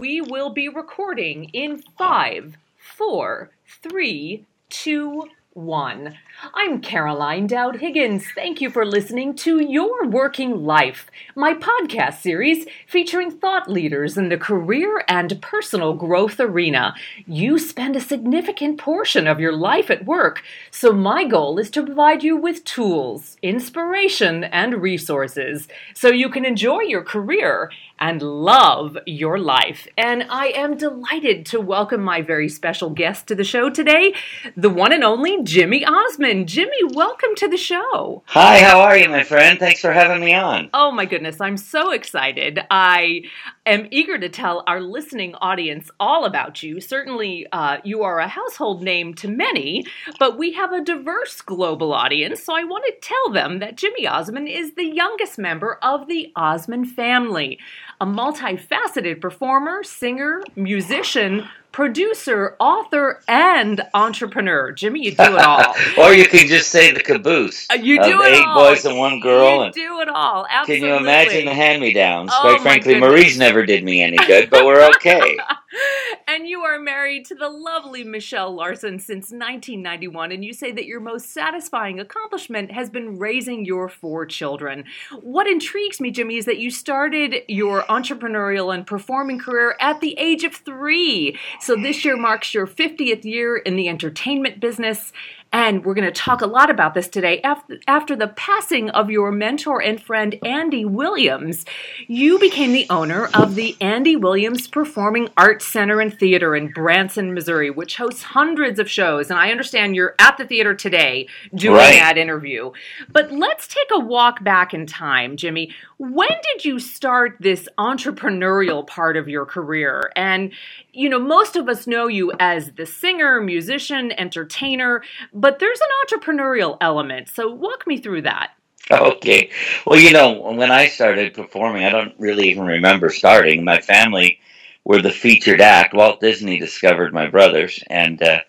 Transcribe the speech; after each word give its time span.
We 0.00 0.20
will 0.20 0.50
be 0.50 0.68
recording 0.68 1.46
in 1.46 1.82
five, 1.98 2.56
four, 2.76 3.50
three, 3.82 4.46
two, 4.68 5.24
one. 5.54 6.14
I'm 6.54 6.80
Caroline 6.80 7.48
Dowd 7.48 7.80
Higgins. 7.80 8.24
Thank 8.32 8.60
you 8.60 8.70
for 8.70 8.86
listening 8.86 9.34
to 9.38 9.58
Your 9.58 10.06
Working 10.06 10.64
Life, 10.64 11.10
my 11.34 11.52
podcast 11.52 12.20
series 12.20 12.64
featuring 12.86 13.32
thought 13.32 13.68
leaders 13.68 14.16
in 14.16 14.28
the 14.28 14.36
career 14.36 15.02
and 15.08 15.42
personal 15.42 15.94
growth 15.94 16.38
arena. 16.38 16.94
You 17.26 17.58
spend 17.58 17.96
a 17.96 18.00
significant 18.00 18.78
portion 18.78 19.26
of 19.26 19.40
your 19.40 19.52
life 19.52 19.90
at 19.90 20.04
work, 20.04 20.42
so 20.70 20.92
my 20.92 21.24
goal 21.24 21.58
is 21.58 21.70
to 21.70 21.84
provide 21.84 22.22
you 22.22 22.36
with 22.36 22.62
tools, 22.62 23.36
inspiration, 23.42 24.44
and 24.44 24.80
resources 24.80 25.66
so 25.92 26.06
you 26.08 26.28
can 26.28 26.44
enjoy 26.44 26.82
your 26.82 27.02
career 27.02 27.72
and 27.98 28.22
love 28.22 28.96
your 29.06 29.38
life. 29.38 29.86
And 29.96 30.24
I 30.30 30.48
am 30.48 30.76
delighted 30.76 31.46
to 31.46 31.60
welcome 31.60 32.02
my 32.02 32.22
very 32.22 32.48
special 32.48 32.90
guest 32.90 33.26
to 33.28 33.34
the 33.34 33.44
show 33.44 33.70
today, 33.70 34.14
the 34.56 34.70
one 34.70 34.92
and 34.92 35.04
only 35.04 35.42
Jimmy 35.42 35.84
Osmond. 35.84 36.48
Jimmy, 36.48 36.84
welcome 36.92 37.34
to 37.36 37.48
the 37.48 37.56
show. 37.56 38.22
Hi, 38.26 38.58
how 38.58 38.80
are 38.80 38.96
you, 38.96 39.08
my 39.08 39.24
friend? 39.24 39.58
Thanks 39.58 39.80
for 39.80 39.92
having 39.92 40.24
me 40.24 40.34
on. 40.34 40.70
Oh 40.72 40.90
my 40.90 41.04
goodness, 41.04 41.40
I'm 41.40 41.56
so 41.56 41.90
excited. 41.92 42.60
I 42.70 43.22
am 43.66 43.88
eager 43.90 44.18
to 44.18 44.28
tell 44.28 44.64
our 44.66 44.80
listening 44.80 45.34
audience 45.36 45.90
all 46.00 46.24
about 46.24 46.62
you. 46.62 46.80
Certainly, 46.80 47.46
uh, 47.52 47.78
you 47.84 48.02
are 48.02 48.18
a 48.18 48.28
household 48.28 48.82
name 48.82 49.14
to 49.14 49.28
many, 49.28 49.84
but 50.18 50.38
we 50.38 50.52
have 50.52 50.72
a 50.72 50.82
diverse 50.84 51.40
global 51.40 51.92
audience, 51.92 52.42
so 52.42 52.54
I 52.54 52.64
want 52.64 52.84
to 52.86 52.94
tell 53.00 53.32
them 53.32 53.58
that 53.58 53.76
Jimmy 53.76 54.06
Osmond 54.06 54.48
is 54.48 54.74
the 54.74 54.86
youngest 54.86 55.38
member 55.38 55.78
of 55.82 56.08
the 56.08 56.32
Osmond 56.36 56.90
family, 56.90 57.58
a 58.00 58.06
multifaceted 58.06 59.20
performer, 59.20 59.82
singer, 59.82 60.42
musician, 60.54 61.48
producer, 61.72 62.56
author, 62.58 63.20
and 63.28 63.82
entrepreneur. 63.94 64.72
Jimmy, 64.72 65.04
you 65.04 65.10
do 65.12 65.22
it 65.22 65.38
all. 65.38 65.74
or 65.98 66.12
you 66.12 66.26
can 66.26 66.46
just 66.46 66.70
say 66.70 66.92
the 66.92 67.00
caboose. 67.00 67.66
Uh, 67.70 67.74
you 67.74 68.02
do 68.02 68.22
it 68.22 68.34
eight 68.34 68.44
all. 68.44 68.68
boys 68.68 68.84
and 68.84 68.98
one 68.98 69.20
girl. 69.20 69.56
You 69.56 69.62
and 69.62 69.74
do 69.74 70.00
it 70.00 70.08
all. 70.08 70.46
Absolutely. 70.48 70.86
Can 70.86 70.88
you 70.88 70.96
imagine 70.96 71.44
the 71.44 71.54
hand-me-downs? 71.54 72.30
Oh, 72.32 72.40
Quite 72.40 72.60
frankly, 72.62 72.94
goodness. 72.94 73.10
Marie's 73.10 73.38
never 73.38 73.64
did 73.64 73.84
me 73.84 74.02
any 74.02 74.16
good, 74.16 74.50
but 74.50 74.64
we're 74.64 74.88
okay. 74.96 75.38
and 76.28 76.48
you 76.48 76.60
are 76.60 76.78
married 76.78 77.26
to 77.26 77.34
the 77.34 77.48
lovely 77.48 78.04
Michelle 78.04 78.54
Larson 78.54 78.98
since 78.98 79.30
1991, 79.30 80.32
and 80.32 80.44
you 80.44 80.52
say 80.52 80.72
that 80.72 80.86
your 80.86 81.00
most 81.00 81.30
satisfying 81.32 82.00
accomplishment 82.00 82.72
has 82.72 82.90
been 82.90 83.18
raising 83.18 83.64
your 83.64 83.88
four 83.88 84.26
children. 84.26 84.84
What 85.20 85.46
intrigues 85.46 86.00
me, 86.00 86.10
Jimmy, 86.10 86.36
is 86.36 86.46
that 86.46 86.58
you 86.58 86.70
started 86.70 87.42
your 87.48 87.82
entrepreneurial 87.82 88.74
and 88.74 88.86
performing 88.86 89.38
career 89.38 89.76
at 89.80 90.00
the 90.00 90.18
age 90.18 90.44
of 90.44 90.54
three. 90.54 91.38
So 91.60 91.76
this 91.76 92.04
year 92.04 92.16
marks 92.16 92.54
your 92.54 92.66
50th 92.66 93.24
year 93.24 93.56
in 93.56 93.76
the 93.76 93.88
entertainment 93.88 94.60
business. 94.60 95.12
And 95.50 95.82
we're 95.82 95.94
going 95.94 96.06
to 96.06 96.12
talk 96.12 96.42
a 96.42 96.46
lot 96.46 96.68
about 96.68 96.92
this 96.92 97.08
today. 97.08 97.40
After, 97.40 98.14
the 98.14 98.28
passing 98.36 98.90
of 98.90 99.10
your 99.10 99.32
mentor 99.32 99.82
and 99.82 99.98
friend 100.00 100.38
Andy 100.44 100.84
Williams, 100.84 101.64
you 102.06 102.38
became 102.38 102.72
the 102.72 102.86
owner 102.90 103.30
of 103.32 103.54
the 103.54 103.74
Andy 103.80 104.14
Williams 104.14 104.68
Performing 104.68 105.30
Arts 105.38 105.66
Center 105.66 106.02
and 106.02 106.12
Theater 106.12 106.54
in 106.54 106.70
Branson, 106.70 107.32
Missouri, 107.32 107.70
which 107.70 107.96
hosts 107.96 108.22
hundreds 108.24 108.78
of 108.78 108.90
shows. 108.90 109.30
And 109.30 109.38
I 109.38 109.50
understand 109.50 109.96
you're 109.96 110.14
at 110.18 110.36
the 110.36 110.44
theater 110.44 110.74
today 110.74 111.28
doing 111.54 111.76
Right. 111.76 111.94
that 111.94 112.18
interview. 112.18 112.72
But 113.10 113.32
let's 113.32 113.66
take 113.66 113.88
a 113.90 114.00
walk 114.00 114.44
back 114.44 114.74
in 114.74 114.84
time, 114.84 115.38
Jimmy. 115.38 115.74
When 115.96 116.28
did 116.28 116.66
you 116.66 116.78
start 116.78 117.36
this 117.40 117.68
entrepreneurial 117.78 118.86
part 118.86 119.16
of 119.16 119.28
your 119.28 119.46
career? 119.46 120.12
And, 120.14 120.52
you 120.98 121.08
know, 121.08 121.20
most 121.20 121.54
of 121.54 121.68
us 121.68 121.86
know 121.86 122.08
you 122.08 122.32
as 122.40 122.72
the 122.72 122.84
singer, 122.84 123.40
musician, 123.40 124.10
entertainer, 124.18 125.04
but 125.32 125.60
there's 125.60 125.80
an 125.80 126.18
entrepreneurial 126.18 126.76
element. 126.80 127.28
So 127.28 127.48
walk 127.48 127.86
me 127.86 127.98
through 127.98 128.22
that. 128.22 128.50
Okay. 128.90 129.50
Well, 129.86 130.00
you 130.00 130.12
know, 130.12 130.40
when 130.40 130.72
I 130.72 130.88
started 130.88 131.34
performing, 131.34 131.84
I 131.84 131.90
don't 131.90 132.14
really 132.18 132.50
even 132.50 132.64
remember 132.64 133.10
starting. 133.10 133.62
My 133.62 133.80
family 133.80 134.40
were 134.82 135.00
the 135.00 135.12
featured 135.12 135.60
act. 135.60 135.94
Walt 135.94 136.20
Disney 136.20 136.58
discovered 136.58 137.14
my 137.14 137.28
brothers, 137.28 137.78
and 137.88 138.20
uh, 138.20 138.40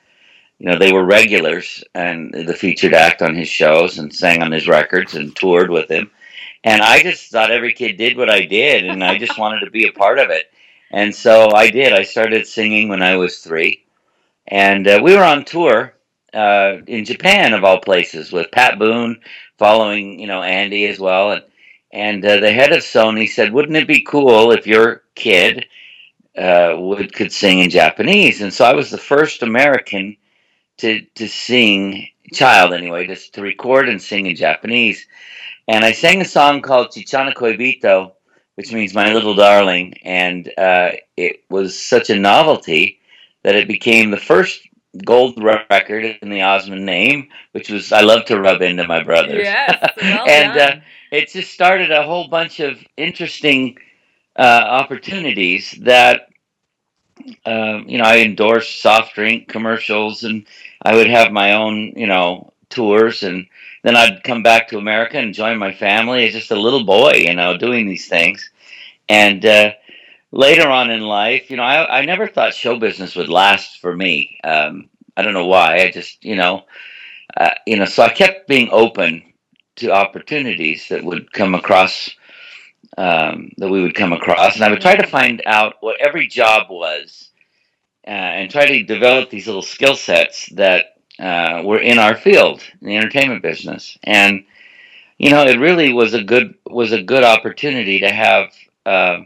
you 0.57 0.71
know 0.71 0.79
they 0.79 0.91
were 0.91 1.05
regulars 1.05 1.83
and 1.93 2.33
the 2.33 2.55
featured 2.55 2.95
act 2.95 3.21
on 3.21 3.35
his 3.35 3.47
shows 3.47 3.99
and 3.99 4.15
sang 4.15 4.41
on 4.41 4.51
his 4.51 4.67
records 4.67 5.13
and 5.13 5.35
toured 5.35 5.69
with 5.69 5.91
him. 5.91 6.09
And 6.63 6.81
I 6.81 7.03
just 7.03 7.31
thought 7.31 7.51
every 7.51 7.73
kid 7.73 7.97
did 7.97 8.17
what 8.17 8.29
I 8.29 8.45
did, 8.45 8.85
and 8.85 9.03
I 9.03 9.19
just 9.19 9.37
wanted 9.37 9.65
to 9.65 9.71
be 9.71 9.87
a 9.87 9.91
part 9.91 10.17
of 10.17 10.31
it. 10.31 10.51
And 10.91 11.13
so 11.13 11.51
I 11.51 11.69
did. 11.69 11.93
I 11.93 12.03
started 12.03 12.47
singing 12.47 12.89
when 12.89 13.01
I 13.01 13.15
was 13.15 13.39
three, 13.39 13.85
and 14.47 14.87
uh, 14.87 14.99
we 15.03 15.15
were 15.15 15.23
on 15.23 15.45
tour 15.45 15.93
uh, 16.33 16.77
in 16.87 17.05
Japan, 17.05 17.53
of 17.53 17.63
all 17.63 17.79
places, 17.79 18.31
with 18.31 18.51
Pat 18.51 18.79
Boone 18.79 19.21
following, 19.57 20.19
you 20.19 20.27
know, 20.27 20.41
Andy 20.41 20.87
as 20.87 20.99
well. 20.99 21.31
And 21.31 21.43
and 21.91 22.25
uh, 22.25 22.39
the 22.39 22.51
head 22.51 22.71
of 22.71 22.79
Sony 22.79 23.27
said, 23.27 23.53
"Wouldn't 23.53 23.77
it 23.77 23.87
be 23.87 24.01
cool 24.01 24.51
if 24.51 24.65
your 24.67 25.03
kid 25.15 25.65
uh, 26.37 26.75
would 26.77 27.13
could 27.13 27.31
sing 27.31 27.59
in 27.59 27.69
Japanese?" 27.69 28.41
And 28.41 28.53
so 28.53 28.65
I 28.65 28.73
was 28.73 28.89
the 28.89 28.97
first 28.97 29.43
American 29.43 30.17
to 30.77 31.01
to 31.01 31.27
sing 31.27 32.07
child 32.33 32.73
anyway, 32.73 33.07
just 33.07 33.33
to 33.35 33.41
record 33.41 33.89
and 33.89 34.01
sing 34.01 34.25
in 34.25 34.35
Japanese. 34.35 35.05
And 35.67 35.85
I 35.85 35.91
sang 35.91 36.21
a 36.21 36.25
song 36.25 36.61
called 36.61 36.89
Chiisana 36.89 37.33
Koibito, 37.33 38.13
which 38.59 38.73
means 38.73 38.93
my 38.93 39.13
little 39.13 39.35
darling, 39.35 39.93
and 40.03 40.51
uh, 40.57 40.91
it 41.15 41.45
was 41.49 41.79
such 41.81 42.09
a 42.09 42.19
novelty 42.19 42.99
that 43.43 43.55
it 43.55 43.69
became 43.69 44.11
the 44.11 44.17
first 44.17 44.67
gold 45.05 45.41
record 45.41 46.17
in 46.21 46.29
the 46.29 46.41
Osmond 46.41 46.85
name, 46.85 47.29
which 47.53 47.69
was 47.69 47.93
I 47.93 48.01
love 48.01 48.25
to 48.25 48.41
rub 48.41 48.61
into 48.61 48.85
my 48.85 49.01
brothers. 49.01 49.43
Yes, 49.45 49.93
well 50.01 50.25
and. 50.27 50.57
Uh, 50.59 50.75
it 51.11 51.29
just 51.29 51.51
started 51.51 51.91
a 51.91 52.03
whole 52.03 52.27
bunch 52.27 52.59
of 52.59 52.77
interesting 52.97 53.77
uh, 54.37 54.41
opportunities 54.41 55.71
that 55.81 56.29
um, 57.45 57.85
you 57.87 57.97
know 57.97 58.03
I 58.03 58.19
endorsed 58.19 58.81
soft 58.81 59.15
drink 59.15 59.47
commercials, 59.47 60.23
and 60.23 60.45
I 60.81 60.95
would 60.95 61.09
have 61.09 61.31
my 61.31 61.53
own 61.53 61.93
you 61.95 62.07
know 62.07 62.53
tours, 62.69 63.23
and 63.23 63.47
then 63.83 63.95
I'd 63.95 64.23
come 64.23 64.43
back 64.43 64.67
to 64.69 64.77
America 64.77 65.17
and 65.17 65.33
join 65.33 65.57
my 65.57 65.73
family 65.73 66.27
as 66.27 66.33
just 66.33 66.51
a 66.51 66.59
little 66.59 66.85
boy, 66.85 67.13
you 67.15 67.35
know, 67.35 67.57
doing 67.57 67.87
these 67.87 68.07
things, 68.07 68.49
and. 69.07 69.45
Uh, 69.45 69.71
Later 70.31 70.69
on 70.69 70.91
in 70.91 71.01
life, 71.01 71.49
you 71.49 71.57
know, 71.57 71.63
I, 71.63 72.01
I 72.01 72.05
never 72.05 72.27
thought 72.27 72.53
show 72.53 72.77
business 72.77 73.15
would 73.15 73.29
last 73.29 73.79
for 73.79 73.95
me. 73.95 74.39
Um, 74.43 74.87
I 75.17 75.23
don't 75.23 75.33
know 75.33 75.47
why. 75.47 75.77
I 75.77 75.89
just, 75.89 76.23
you 76.23 76.35
know, 76.35 76.65
uh, 77.35 77.55
you 77.65 77.77
know, 77.77 77.85
so 77.85 78.03
I 78.03 78.09
kept 78.09 78.47
being 78.47 78.69
open 78.71 79.23
to 79.77 79.91
opportunities 79.91 80.87
that 80.89 81.03
would 81.03 81.33
come 81.33 81.55
across 81.55 82.11
um, 82.95 83.51
that 83.57 83.69
we 83.69 83.81
would 83.81 83.95
come 83.95 84.13
across, 84.13 84.53
and 84.53 84.63
I 84.63 84.69
would 84.69 84.81
try 84.81 84.95
to 84.95 85.07
find 85.07 85.41
out 85.47 85.77
what 85.79 85.99
every 85.99 86.27
job 86.27 86.69
was, 86.69 87.31
uh, 88.05 88.11
and 88.11 88.51
try 88.51 88.67
to 88.67 88.83
develop 88.83 89.31
these 89.31 89.47
little 89.47 89.63
skill 89.63 89.95
sets 89.95 90.45
that 90.53 90.98
uh, 91.19 91.61
were 91.63 91.79
in 91.79 91.99
our 91.99 92.15
field, 92.15 92.63
in 92.81 92.87
the 92.87 92.97
entertainment 92.97 93.41
business, 93.41 93.97
and 94.03 94.45
you 95.17 95.29
know, 95.31 95.43
it 95.43 95.59
really 95.59 95.91
was 95.93 96.13
a 96.13 96.23
good 96.23 96.55
was 96.65 96.91
a 96.91 97.03
good 97.03 97.23
opportunity 97.23 97.99
to 98.01 98.09
have. 98.09 98.51
Uh, 98.85 99.19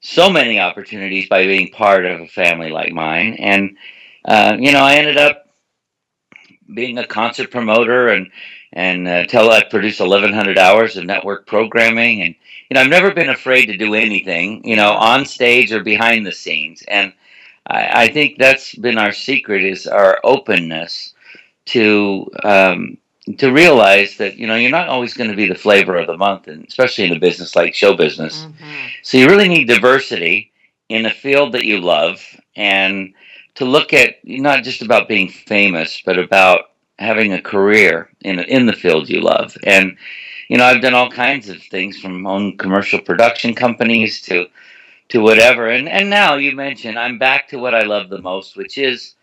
so 0.00 0.30
many 0.30 0.60
opportunities 0.60 1.28
by 1.28 1.44
being 1.46 1.68
part 1.70 2.06
of 2.06 2.20
a 2.20 2.28
family 2.28 2.70
like 2.70 2.92
mine, 2.92 3.34
and 3.40 3.76
uh, 4.24 4.56
you 4.58 4.70
know, 4.70 4.80
I 4.80 4.94
ended 4.94 5.16
up 5.16 5.46
being 6.74 6.98
a 6.98 7.06
concert 7.06 7.50
promoter 7.50 8.08
and 8.08 8.30
and 8.72 9.08
uh, 9.08 9.24
tell 9.26 9.50
I 9.50 9.64
produced 9.64 10.00
1,100 10.00 10.58
hours 10.58 10.96
of 10.96 11.06
network 11.06 11.46
programming, 11.46 12.22
and 12.22 12.34
you 12.68 12.74
know 12.74 12.80
I've 12.80 12.90
never 12.90 13.12
been 13.12 13.30
afraid 13.30 13.66
to 13.66 13.76
do 13.76 13.94
anything, 13.94 14.62
you 14.64 14.76
know, 14.76 14.92
on 14.92 15.24
stage 15.24 15.72
or 15.72 15.82
behind 15.82 16.26
the 16.26 16.32
scenes, 16.32 16.82
and 16.86 17.12
I, 17.66 18.04
I 18.04 18.08
think 18.08 18.38
that's 18.38 18.74
been 18.74 18.98
our 18.98 19.12
secret 19.12 19.64
is 19.64 19.86
our 19.86 20.20
openness 20.24 21.14
to 21.66 22.30
um, 22.42 22.98
to 23.38 23.52
realize 23.52 24.16
that 24.18 24.36
you 24.36 24.46
know 24.46 24.54
you're 24.54 24.70
not 24.70 24.88
always 24.88 25.14
going 25.14 25.30
to 25.30 25.36
be 25.36 25.48
the 25.48 25.54
flavor 25.54 25.96
of 25.96 26.06
the 26.06 26.16
month, 26.16 26.48
and 26.48 26.64
especially 26.66 27.04
in 27.04 27.16
a 27.16 27.18
business 27.18 27.56
like 27.56 27.74
show 27.74 27.94
business. 27.94 28.46
Mhm. 28.46 28.90
So 29.02 29.18
you 29.18 29.26
really 29.26 29.48
need 29.48 29.68
diversity 29.68 30.52
in 30.88 31.06
a 31.06 31.10
field 31.10 31.52
that 31.52 31.64
you 31.64 31.80
love 31.80 32.22
and 32.54 33.12
to 33.56 33.64
look 33.64 33.92
at 33.92 34.16
not 34.24 34.62
just 34.62 34.82
about 34.82 35.08
being 35.08 35.28
famous, 35.28 36.00
but 36.04 36.18
about 36.18 36.70
having 36.98 37.32
a 37.32 37.42
career 37.42 38.10
in 38.22 38.38
in 38.38 38.66
the 38.66 38.72
field 38.72 39.08
you 39.08 39.20
love. 39.20 39.56
And 39.64 39.96
you 40.48 40.56
know, 40.58 40.64
I've 40.64 40.82
done 40.82 40.94
all 40.94 41.10
kinds 41.10 41.48
of 41.48 41.60
things 41.60 41.98
from 41.98 42.26
own 42.26 42.56
commercial 42.56 43.00
production 43.00 43.54
companies 43.54 44.22
to 44.22 44.46
to 45.08 45.18
whatever. 45.20 45.68
And 45.68 45.88
and 45.88 46.08
now 46.08 46.36
you 46.36 46.54
mentioned 46.54 46.96
I'm 46.96 47.18
back 47.18 47.48
to 47.48 47.58
what 47.58 47.74
I 47.74 47.82
love 47.82 48.08
the 48.08 48.22
most, 48.22 48.56
which 48.56 48.78
is 48.78 49.15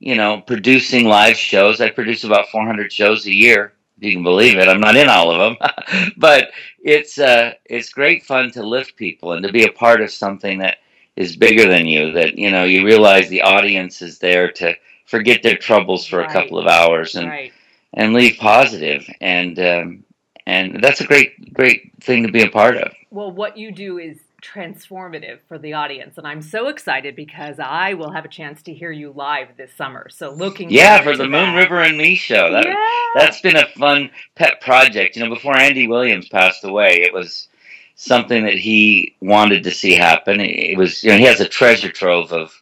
you 0.00 0.16
know, 0.16 0.40
producing 0.40 1.04
live 1.04 1.36
shows. 1.36 1.80
I 1.80 1.90
produce 1.90 2.24
about 2.24 2.48
400 2.48 2.92
shows 2.92 3.26
a 3.26 3.32
year. 3.32 3.74
If 3.98 4.04
you 4.04 4.12
can 4.14 4.22
believe 4.22 4.56
it, 4.58 4.66
I'm 4.68 4.80
not 4.80 4.96
in 4.96 5.08
all 5.08 5.30
of 5.30 5.58
them, 5.58 6.12
but 6.16 6.50
it's 6.82 7.18
uh, 7.18 7.52
it's 7.66 7.90
great 7.90 8.24
fun 8.24 8.50
to 8.52 8.62
lift 8.62 8.96
people 8.96 9.32
and 9.32 9.46
to 9.46 9.52
be 9.52 9.64
a 9.64 9.72
part 9.72 10.00
of 10.00 10.10
something 10.10 10.58
that 10.60 10.78
is 11.16 11.36
bigger 11.36 11.68
than 11.68 11.86
you. 11.86 12.12
That 12.12 12.38
you 12.38 12.50
know 12.50 12.64
you 12.64 12.84
realize 12.84 13.28
the 13.28 13.42
audience 13.42 14.00
is 14.00 14.18
there 14.18 14.50
to 14.52 14.74
forget 15.06 15.42
their 15.42 15.56
troubles 15.58 16.06
for 16.06 16.18
Right. 16.18 16.30
a 16.30 16.32
couple 16.32 16.58
of 16.58 16.66
hours 16.66 17.14
and 17.14 17.28
right. 17.28 17.52
and 17.92 18.14
leave 18.14 18.38
positive 18.38 19.06
and 19.20 19.58
um, 19.58 20.04
and 20.46 20.82
that's 20.82 21.02
a 21.02 21.06
great 21.06 21.52
great 21.52 21.92
thing 22.00 22.22
to 22.26 22.32
be 22.32 22.42
a 22.42 22.50
part 22.50 22.78
of. 22.78 22.92
Well, 23.10 23.30
what 23.30 23.58
you 23.58 23.70
do 23.70 23.98
is 23.98 24.18
transformative 24.40 25.38
for 25.48 25.58
the 25.58 25.72
audience, 25.74 26.18
and 26.18 26.26
I'm 26.26 26.42
so 26.42 26.68
excited 26.68 27.16
because 27.16 27.58
I 27.58 27.94
will 27.94 28.12
have 28.12 28.24
a 28.24 28.28
chance 28.28 28.62
to 28.64 28.74
hear 28.74 28.90
you 28.90 29.12
live 29.12 29.56
this 29.56 29.72
summer. 29.74 30.08
So 30.10 30.30
looking 30.32 30.70
Yeah, 30.70 31.02
for 31.02 31.16
the 31.16 31.24
to 31.24 31.30
Moon 31.30 31.54
that. 31.54 31.56
River 31.56 31.80
and 31.80 31.96
Me 31.98 32.14
show. 32.14 32.50
That, 32.52 32.66
yeah. 32.66 32.74
That's 33.14 33.40
been 33.40 33.56
a 33.56 33.66
fun 33.68 34.10
pet 34.36 34.60
project. 34.60 35.16
You 35.16 35.24
know, 35.24 35.34
before 35.34 35.56
Andy 35.56 35.88
Williams 35.88 36.28
passed 36.28 36.64
away, 36.64 37.02
it 37.02 37.12
was 37.12 37.48
something 37.96 38.44
that 38.44 38.54
he 38.58 39.16
wanted 39.20 39.64
to 39.64 39.70
see 39.70 39.94
happen. 39.94 40.40
It 40.40 40.78
was, 40.78 41.04
you 41.04 41.10
know, 41.10 41.18
he 41.18 41.24
has 41.24 41.40
a 41.40 41.48
treasure 41.48 41.90
trove 41.90 42.32
of 42.32 42.52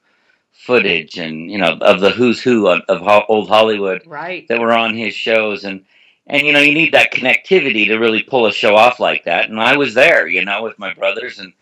footage 0.52 1.16
and 1.18 1.50
you 1.50 1.56
know 1.56 1.78
of 1.80 2.00
the 2.00 2.10
who's 2.10 2.42
who 2.42 2.68
of, 2.68 2.82
of 2.88 3.00
ho- 3.00 3.24
old 3.28 3.48
Hollywood 3.48 4.02
right. 4.04 4.46
that 4.48 4.60
were 4.60 4.72
on 4.72 4.94
his 4.94 5.14
shows 5.14 5.64
and 5.64 5.82
and 6.26 6.46
you 6.46 6.52
know 6.52 6.60
you 6.60 6.74
need 6.74 6.92
that 6.92 7.12
connectivity 7.12 7.86
to 7.86 7.96
really 7.96 8.22
pull 8.22 8.44
a 8.44 8.52
show 8.52 8.76
off 8.76 9.00
like 9.00 9.24
that 9.24 9.48
and 9.48 9.58
I 9.58 9.78
was 9.78 9.94
there 9.94 10.26
you 10.28 10.44
know 10.44 10.62
with 10.62 10.78
my 10.78 10.92
brothers 10.92 11.38
and 11.38 11.54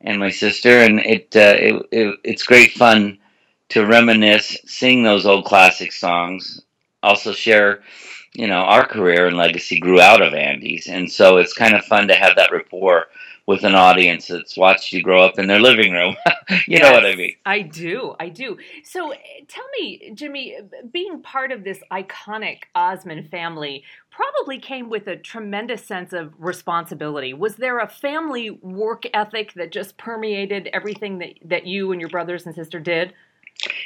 and 0.00 0.18
my 0.18 0.30
sister 0.30 0.80
and 0.80 1.00
it 1.00 1.34
uh, 1.36 1.56
it, 1.58 1.86
it 1.90 2.20
it's 2.24 2.42
great 2.44 2.72
fun 2.72 3.18
to 3.70 3.86
reminisce 3.86 4.56
sing 4.64 5.02
those 5.02 5.26
old 5.26 5.44
classic 5.44 5.92
songs 5.92 6.62
also 7.02 7.32
share 7.32 7.82
you 8.34 8.46
know 8.46 8.60
our 8.60 8.86
career 8.86 9.26
and 9.26 9.36
legacy 9.36 9.78
grew 9.80 10.00
out 10.00 10.22
of 10.22 10.34
Andy's. 10.34 10.86
And 10.86 11.10
so 11.10 11.38
it's 11.38 11.52
kind 11.54 11.74
of 11.74 11.84
fun 11.84 12.08
to 12.08 12.14
have 12.14 12.36
that 12.36 12.52
rapport 12.52 13.06
with 13.48 13.64
an 13.64 13.74
audience 13.74 14.26
that's 14.28 14.58
watched 14.58 14.92
you 14.92 15.02
grow 15.02 15.22
up 15.24 15.38
in 15.38 15.46
their 15.46 15.58
living 15.58 15.90
room 15.92 16.14
you 16.68 16.78
know 16.78 16.92
what 16.92 17.06
I 17.06 17.14
mean 17.16 17.34
I 17.46 17.62
do. 17.62 18.14
I 18.20 18.28
do. 18.28 18.58
So 18.84 19.10
eh, 19.12 19.16
tell 19.48 19.64
me, 19.78 20.12
Jimmy, 20.14 20.58
being 20.92 21.22
part 21.22 21.50
of 21.50 21.64
this 21.64 21.80
iconic 21.90 22.58
Osmond 22.74 23.30
family 23.30 23.84
probably 24.10 24.58
came 24.58 24.90
with 24.90 25.06
a 25.06 25.16
tremendous 25.16 25.82
sense 25.84 26.12
of 26.12 26.34
responsibility. 26.38 27.32
Was 27.32 27.56
there 27.56 27.78
a 27.78 27.88
family 27.88 28.50
work 28.50 29.04
ethic 29.14 29.54
that 29.54 29.72
just 29.72 29.96
permeated 29.96 30.68
everything 30.74 31.18
that, 31.20 31.34
that 31.46 31.66
you 31.66 31.90
and 31.92 32.00
your 32.02 32.10
brothers 32.10 32.44
and 32.44 32.54
sister 32.54 32.78
did? 32.80 33.14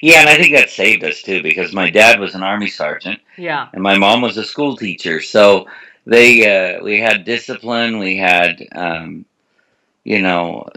yeah 0.02 0.20
and 0.20 0.28
I 0.28 0.36
think 0.36 0.54
that 0.56 0.70
saved 0.70 1.04
us 1.04 1.22
too 1.22 1.40
because 1.42 1.72
my 1.72 1.88
dad 1.88 2.18
was 2.20 2.34
an 2.34 2.42
army 2.42 2.68
sergeant 2.68 3.20
Yeah. 3.38 3.68
and 3.72 3.82
my 3.82 3.96
mom 3.96 4.20
was 4.22 4.36
a 4.36 4.44
school 4.44 4.76
teacher 4.76 5.20
so 5.20 5.66
they 6.04 6.30
uh, 6.76 6.82
we 6.82 6.98
had 7.00 7.24
discipline 7.24 7.98
we 7.98 8.16
had 8.18 8.60
um, 8.74 9.24
you 10.04 10.20
know 10.20 10.69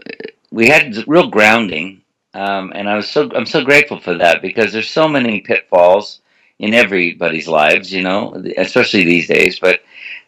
we 0.52 0.68
had 0.68 0.96
real 1.08 1.30
grounding 1.30 2.02
um, 2.34 2.72
and 2.76 2.90
i 2.90 2.96
was 2.96 3.10
so 3.10 3.30
i'm 3.36 3.46
so 3.46 3.64
grateful 3.64 4.00
for 4.00 4.16
that 4.18 4.42
because 4.42 4.72
there's 4.74 4.90
so 4.90 5.08
many 5.08 5.42
pitfalls 5.42 6.22
in 6.60 6.74
everybody's 6.74 7.48
lives 7.48 7.92
you 7.92 8.02
know 8.02 8.42
especially 8.58 9.04
these 9.06 9.28
days 9.28 9.60
but 9.60 9.82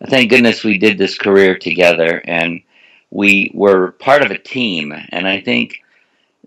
thank 0.09 0.29
goodness 0.29 0.63
we 0.63 0.77
did 0.77 0.97
this 0.97 1.17
career 1.17 1.57
together 1.57 2.21
and 2.25 2.61
we 3.11 3.51
were 3.53 3.93
part 3.93 4.23
of 4.23 4.31
a 4.31 4.37
team 4.37 4.93
and 5.09 5.27
i 5.27 5.39
think 5.41 5.75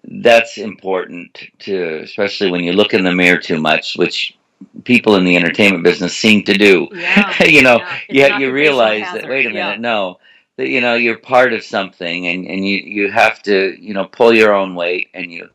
that's 0.04 0.58
important 0.58 1.38
to 1.58 2.00
especially 2.02 2.50
when 2.50 2.64
you 2.64 2.72
look 2.72 2.94
in 2.94 3.04
the 3.04 3.12
mirror 3.12 3.38
too 3.38 3.60
much 3.60 3.96
which 3.96 4.36
people 4.84 5.16
in 5.16 5.24
the 5.24 5.36
entertainment 5.36 5.84
business 5.84 6.16
seem 6.16 6.42
to 6.44 6.54
do 6.54 6.88
Yeah. 6.92 7.32
you 7.44 7.62
know 7.62 7.80
yeah. 8.08 8.38
You, 8.38 8.46
you 8.46 8.52
realize 8.52 9.02
hazard. 9.04 9.22
that 9.22 9.30
wait 9.30 9.46
a 9.46 9.50
Yeah. 9.50 9.64
minute 9.66 9.80
no 9.80 10.18
that 10.60 10.68
you 10.68 10.82
know 10.82 10.94
you're 10.94 11.16
part 11.16 11.54
of 11.54 11.64
something 11.64 12.26
and 12.26 12.46
and 12.46 12.68
you 12.68 12.76
you 12.76 13.10
have 13.10 13.42
to 13.42 13.74
you 13.80 13.94
know 13.94 14.04
pull 14.04 14.30
your 14.30 14.54
own 14.54 14.74
weight 14.74 15.08
and 15.14 15.32
you 15.32 15.48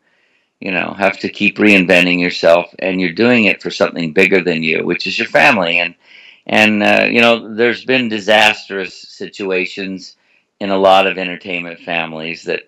you 0.59 0.71
know 0.71 0.95
have 0.97 1.19
to 1.19 1.29
keep 1.29 1.57
reinventing 1.57 2.19
yourself 2.19 2.73
and 2.79 2.99
you're 2.99 3.13
doing 3.13 3.45
it 3.45 3.61
for 3.61 3.69
something 3.69 4.11
bigger 4.13 4.41
than 4.41 4.63
you 4.63 4.83
which 4.83 5.05
is 5.05 5.19
your 5.19 5.27
family 5.27 5.77
and 5.77 5.93
and 6.47 6.81
uh, 6.81 7.05
you 7.07 7.21
know 7.21 7.53
there's 7.53 7.85
been 7.85 8.09
disastrous 8.09 8.95
situations 8.95 10.15
in 10.59 10.71
a 10.71 10.77
lot 10.77 11.05
of 11.05 11.19
entertainment 11.19 11.79
families 11.81 12.43
that 12.43 12.63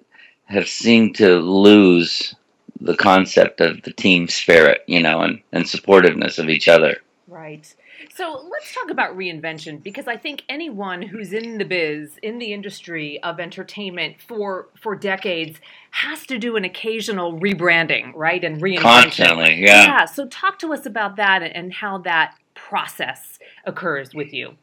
have 0.46 0.68
seemed 0.68 1.16
to 1.16 1.38
lose 1.38 2.36
the 2.82 2.96
concept 2.96 3.62
of 3.62 3.82
the 3.82 3.94
team 3.94 4.28
spirit 4.28 4.82
you 4.86 5.02
know 5.02 5.22
and 5.22 5.42
and 5.54 5.66
supportiveness 5.66 6.38
of 6.38 6.50
each 6.50 6.68
other 6.68 6.98
Right. 7.28 7.76
So 8.18 8.44
let's 8.52 8.74
talk 8.74 8.90
about 8.90 9.16
reinvention 9.16 9.84
because 9.84 10.08
I 10.08 10.18
think 10.18 10.44
anyone 10.50 11.04
who's 11.04 11.34
in 11.34 11.60
the 11.60 11.66
biz, 11.66 12.18
in 12.24 12.40
the 12.40 12.52
industry 12.52 13.22
of 13.22 13.40
entertainment 13.40 14.16
for 14.28 14.70
for 14.76 14.96
decades, 14.96 15.60
has 15.92 16.26
to 16.26 16.40
do 16.40 16.56
an 16.56 16.66
occasional 16.66 17.40
rebranding, 17.40 18.12
right? 18.16 18.44
And 18.44 18.60
reinvention. 18.60 18.82
constantly 18.82 19.62
yeah 19.64 19.86
Yeah. 19.86 20.06
So 20.06 20.28
talk 20.28 20.58
to 20.60 20.74
us 20.74 20.88
about 20.88 21.16
that 21.18 21.44
and 21.44 21.72
how 21.72 22.00
that 22.00 22.34
process 22.56 23.38
occurs 23.66 24.16
with 24.16 24.34
you. 24.34 24.56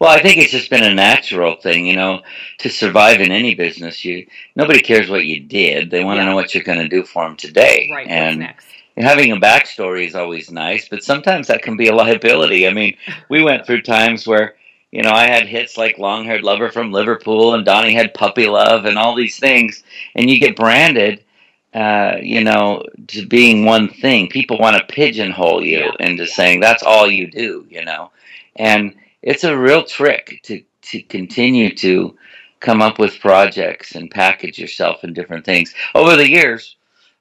Well, 0.00 0.10
I 0.10 0.20
think 0.22 0.38
it's 0.38 0.50
just 0.50 0.70
been 0.70 0.82
a 0.82 0.94
natural 0.94 1.56
thing, 1.56 1.86
you 1.86 1.94
know, 1.94 2.22
to 2.58 2.70
survive 2.70 3.20
in 3.20 3.30
any 3.30 3.54
business. 3.54 4.02
You 4.02 4.26
nobody 4.56 4.80
cares 4.80 5.10
what 5.10 5.26
you 5.26 5.40
did; 5.40 5.90
they 5.90 6.04
want 6.04 6.16
to 6.18 6.22
Yeah. 6.22 6.30
know 6.30 6.34
what 6.36 6.54
you're 6.54 6.64
going 6.64 6.78
to 6.80 6.88
do 6.88 7.02
for 7.04 7.24
them 7.24 7.36
today. 7.36 7.90
Right. 7.92 8.06
What's 8.06 8.10
and 8.14 8.40
next? 8.40 8.66
Having 9.00 9.32
a 9.32 9.36
backstory 9.36 10.06
is 10.06 10.14
always 10.14 10.50
nice, 10.50 10.88
but 10.88 11.04
sometimes 11.04 11.46
that 11.46 11.62
can 11.62 11.76
be 11.76 11.88
a 11.88 11.94
liability. 11.94 12.66
I 12.66 12.72
mean, 12.72 12.96
we 13.28 13.42
went 13.42 13.66
through 13.66 13.82
times 13.82 14.26
where, 14.26 14.56
you 14.90 15.02
know, 15.02 15.10
I 15.10 15.26
had 15.26 15.46
hits 15.46 15.76
like 15.76 15.98
"Long 15.98 16.24
Haired 16.24 16.42
Lover" 16.42 16.70
from 16.70 16.92
Liverpool, 16.92 17.54
and 17.54 17.64
Donnie 17.64 17.94
had 17.94 18.14
"Puppy 18.14 18.46
Love" 18.46 18.84
and 18.84 18.98
all 18.98 19.14
these 19.14 19.38
things, 19.38 19.82
and 20.14 20.28
you 20.28 20.40
get 20.40 20.56
branded. 20.56 21.24
Uh, 21.72 22.16
you 22.20 22.42
know, 22.42 22.82
to 23.06 23.24
being 23.26 23.64
one 23.64 23.88
thing, 23.88 24.28
people 24.28 24.58
want 24.58 24.76
to 24.76 24.92
pigeonhole 24.92 25.64
you 25.64 25.92
into 26.00 26.26
saying 26.26 26.58
that's 26.58 26.82
all 26.82 27.08
you 27.08 27.30
do. 27.30 27.66
You 27.70 27.84
know, 27.84 28.10
and 28.56 28.94
it's 29.22 29.44
a 29.44 29.56
real 29.56 29.84
trick 29.84 30.40
to 30.44 30.62
to 30.82 31.02
continue 31.02 31.74
to 31.76 32.16
come 32.58 32.82
up 32.82 32.98
with 32.98 33.20
projects 33.20 33.94
and 33.94 34.10
package 34.10 34.58
yourself 34.58 35.04
in 35.04 35.12
different 35.14 35.44
things 35.44 35.74
over 35.94 36.16
the 36.16 36.28
years 36.28 36.76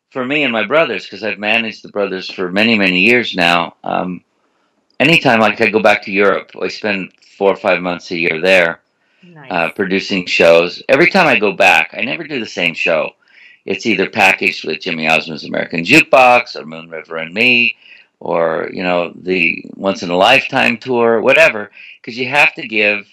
for 0.09 0.25
me 0.25 0.43
and 0.43 0.51
my 0.51 0.65
brothers 0.65 1.03
because 1.05 1.23
i've 1.23 1.39
managed 1.39 1.83
the 1.83 1.89
brothers 1.89 2.29
for 2.29 2.51
many 2.51 2.77
many 2.77 2.99
years 3.01 3.35
now 3.35 3.75
um, 3.83 4.23
anytime 4.99 5.39
like 5.39 5.61
i 5.61 5.69
go 5.69 5.81
back 5.81 6.01
to 6.03 6.11
europe 6.11 6.51
i 6.61 6.67
spend 6.67 7.11
four 7.37 7.51
or 7.51 7.55
five 7.57 7.81
months 7.81 8.11
a 8.11 8.17
year 8.17 8.41
there 8.41 8.81
Nice. 9.21 9.51
uh, 9.51 9.69
producing 9.71 10.25
shows. 10.25 10.81
Every 10.87 11.09
time 11.09 11.27
i 11.27 11.37
go 11.37 11.51
back 11.53 11.93
i 11.93 12.01
never 12.01 12.23
do 12.23 12.39
the 12.39 12.45
same 12.45 12.73
show. 12.73 13.11
It's 13.65 13.85
either 13.85 14.09
packaged 14.09 14.65
with 14.65 14.81
jimmy 14.81 15.07
osmond's 15.07 15.45
american 15.45 15.83
jukebox 15.83 16.55
or 16.55 16.65
moon 16.65 16.89
river 16.89 17.17
and 17.17 17.33
me 17.33 17.77
or 18.19 18.69
you 18.73 18.83
know 18.83 19.11
the 19.15 19.63
once 19.75 20.03
in 20.03 20.09
a 20.09 20.15
lifetime 20.17 20.77
tour 20.77 21.21
whatever 21.21 21.71
because 22.01 22.17
you 22.17 22.27
have 22.29 22.53
to 22.55 22.67
give 22.67 23.07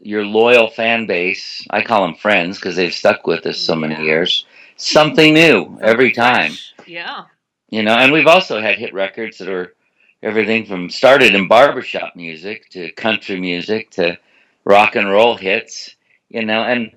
your 0.00 0.24
loyal 0.24 0.68
fan 0.68 1.06
base 1.06 1.66
i 1.70 1.82
call 1.82 2.02
them 2.06 2.14
friends 2.14 2.58
because 2.58 2.76
they've 2.76 2.94
stuck 2.94 3.26
with 3.26 3.44
us 3.46 3.58
so 3.58 3.74
many 3.74 4.02
years 4.04 4.46
something 4.76 5.34
new 5.34 5.78
every 5.82 6.12
time. 6.12 6.52
Yeah. 6.86 7.24
you 7.70 7.82
know 7.82 7.94
and 7.96 8.12
we've 8.12 8.26
also 8.26 8.60
had 8.60 8.78
hit 8.78 8.92
records 8.94 9.38
that 9.38 9.48
are 9.48 9.74
everything 10.22 10.66
from 10.66 10.90
started 10.90 11.34
in 11.34 11.48
barbershop 11.48 12.14
music 12.16 12.68
to 12.70 12.92
country 12.92 13.40
music 13.40 13.90
to 13.90 14.18
rock 14.64 14.96
and 14.96 15.08
roll 15.10 15.36
hits 15.36 15.94
you 16.28 16.44
know 16.44 16.62
and 16.62 16.92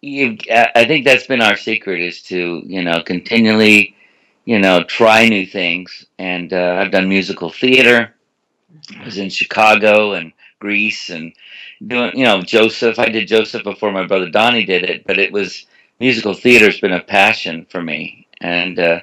you 0.00 0.36
i 0.50 0.84
think 0.84 1.04
that's 1.04 1.26
been 1.26 1.42
our 1.42 1.56
secret 1.56 2.00
is 2.00 2.22
to 2.22 2.62
you 2.66 2.82
know 2.82 3.02
continually 3.02 3.96
you 4.44 4.58
know 4.58 4.82
try 4.84 5.28
new 5.28 5.46
things. 5.46 6.06
And 6.18 6.52
uh, 6.52 6.76
i've 6.80 6.92
done 6.92 7.08
musical 7.08 7.50
theater. 7.50 8.14
I 9.00 9.04
was 9.04 9.18
in 9.18 9.30
chicago 9.30 10.12
and 10.12 10.32
Grease 10.60 11.10
and 11.10 11.32
doing 11.86 12.12
you 12.16 12.24
know 12.24 12.40
joseph 12.42 12.98
i 12.98 13.06
did 13.06 13.28
joseph 13.28 13.64
before 13.64 13.92
my 13.92 14.06
brother 14.06 14.30
donnie 14.30 14.64
did 14.64 14.84
it 14.84 15.04
but 15.04 15.18
it 15.18 15.32
was 15.32 15.66
musical 16.00 16.34
theater's 16.34 16.80
been 16.80 16.92
a 16.92 17.00
passion 17.00 17.66
for 17.70 17.82
me 17.82 18.26
and 18.40 18.78
uh 18.78 19.00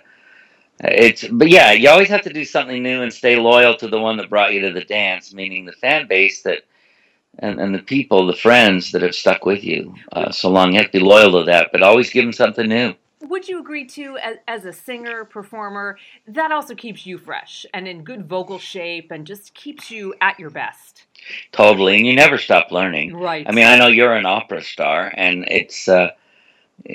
it's 0.84 1.28
but 1.28 1.50
yeah, 1.50 1.72
you 1.72 1.90
always 1.90 2.08
have 2.08 2.24
to 2.24 2.34
do 2.34 2.44
something 2.44 2.82
new 2.82 3.04
and 3.04 3.14
stay 3.14 3.36
loyal 3.36 3.76
to 3.76 3.88
the 3.88 4.00
one 4.00 4.18
that 4.18 4.30
brought 4.30 4.54
you 4.54 4.62
to 4.62 4.74
the 4.74 4.84
dance, 4.84 5.34
meaning 5.34 5.66
the 5.66 5.72
fan 5.74 6.08
base 6.08 6.42
that 6.42 6.64
and, 7.40 7.60
and 7.60 7.74
the 7.74 7.80
people, 7.80 8.26
the 8.26 8.36
friends 8.36 8.92
that 8.92 9.02
have 9.02 9.16
stuck 9.16 9.46
with 9.46 9.64
you 9.64 9.96
uh, 10.12 10.32
so 10.32 10.50
long. 10.50 10.74
You 10.74 10.80
have 10.80 10.92
to 10.92 11.00
be 11.00 11.06
loyal 11.06 11.40
to 11.40 11.44
that, 11.46 11.70
but 11.72 11.84
always 11.84 12.10
give 12.10 12.26
them 12.26 12.34
something 12.34 12.68
new. 12.68 12.94
Would 13.22 13.48
you 13.48 13.60
agree 13.60 13.86
too, 13.86 14.18
as, 14.18 14.38
as 14.48 14.66
a 14.66 14.74
singer, 14.74 15.24
performer, 15.24 15.98
that 16.28 16.52
also 16.52 16.74
keeps 16.74 17.06
you 17.06 17.20
fresh 17.20 17.66
and 17.74 17.88
in 17.88 18.04
good 18.04 18.28
vocal 18.28 18.58
shape 18.58 19.12
and 19.12 19.28
just 19.28 19.54
keeps 19.54 19.92
you 19.92 20.16
at 20.20 20.40
your 20.40 20.50
best? 20.50 21.06
Totally, 21.52 21.98
and 21.98 22.06
you 22.06 22.16
never 22.16 22.40
stop 22.40 22.72
learning. 22.72 23.16
Right. 23.16 23.46
I 23.48 23.52
mean, 23.52 23.68
I 23.68 23.78
know 23.78 23.88
you're 23.88 24.16
an 24.16 24.26
opera 24.26 24.64
star, 24.64 25.14
and 25.16 25.46
it's 25.48 25.88
uh, 25.88 26.10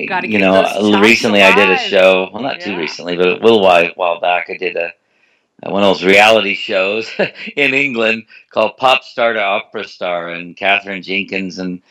Gotta 0.06 0.28
you 0.28 0.38
know, 0.38 0.62
chops 0.62 1.00
recently 1.00 1.42
I 1.42 1.54
did 1.54 1.70
a 1.70 1.78
show. 1.78 2.30
Well, 2.32 2.42
not 2.42 2.60
too 2.60 2.76
recently, 2.76 3.16
but 3.16 3.28
a 3.28 3.34
little 3.34 3.60
while, 3.62 3.90
while 3.94 4.20
back, 4.20 4.50
I 4.50 4.56
did 4.56 4.76
a 4.76 4.92
one 5.62 5.82
of 5.82 5.96
those 5.96 6.04
reality 6.04 6.54
shows 6.54 7.10
in 7.56 7.74
England 7.74 8.26
called 8.50 8.76
Pop 8.76 9.04
Star 9.04 9.32
to 9.32 9.40
Opera 9.40 9.84
Star, 9.84 10.30
and 10.30 10.56
Katherine 10.56 11.02
Jenkins 11.02 11.58
and 11.58 11.82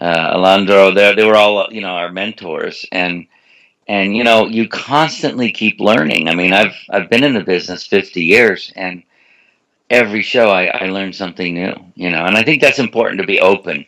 uh, 0.00 0.04
Alejandro. 0.34 0.92
They 0.92 1.14
they 1.14 1.24
were 1.24 1.36
all 1.36 1.66
you 1.70 1.80
know 1.80 1.88
our 1.88 2.12
mentors, 2.12 2.86
and 2.92 3.26
and 3.88 4.16
you 4.16 4.24
know 4.24 4.46
you 4.46 4.68
constantly 4.68 5.52
keep 5.52 5.80
learning. 5.80 6.28
I 6.28 6.34
mean, 6.34 6.52
I've 6.52 6.76
I've 6.90 7.10
been 7.10 7.24
in 7.24 7.34
the 7.34 7.44
business 7.44 7.86
fifty 7.86 8.24
years, 8.24 8.72
and 8.76 9.02
every 9.90 10.22
show 10.22 10.50
I, 10.50 10.66
I 10.66 10.86
learn 10.86 11.12
something 11.12 11.54
new. 11.54 11.74
You 11.94 12.10
know, 12.10 12.24
and 12.24 12.36
I 12.36 12.42
think 12.42 12.62
that's 12.62 12.78
important 12.78 13.20
to 13.20 13.26
be 13.26 13.40
open 13.40 13.86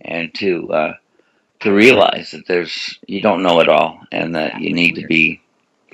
and 0.00 0.34
to 0.34 0.72
uh, 0.72 0.94
to 1.60 1.72
realize 1.72 2.30
that 2.32 2.46
there's 2.46 2.98
you 3.06 3.20
don't 3.20 3.42
know 3.42 3.60
it 3.60 3.68
all, 3.68 4.00
and 4.12 4.34
that 4.34 4.60
you 4.60 4.72
need 4.72 4.94
to 4.96 5.06
be 5.06 5.40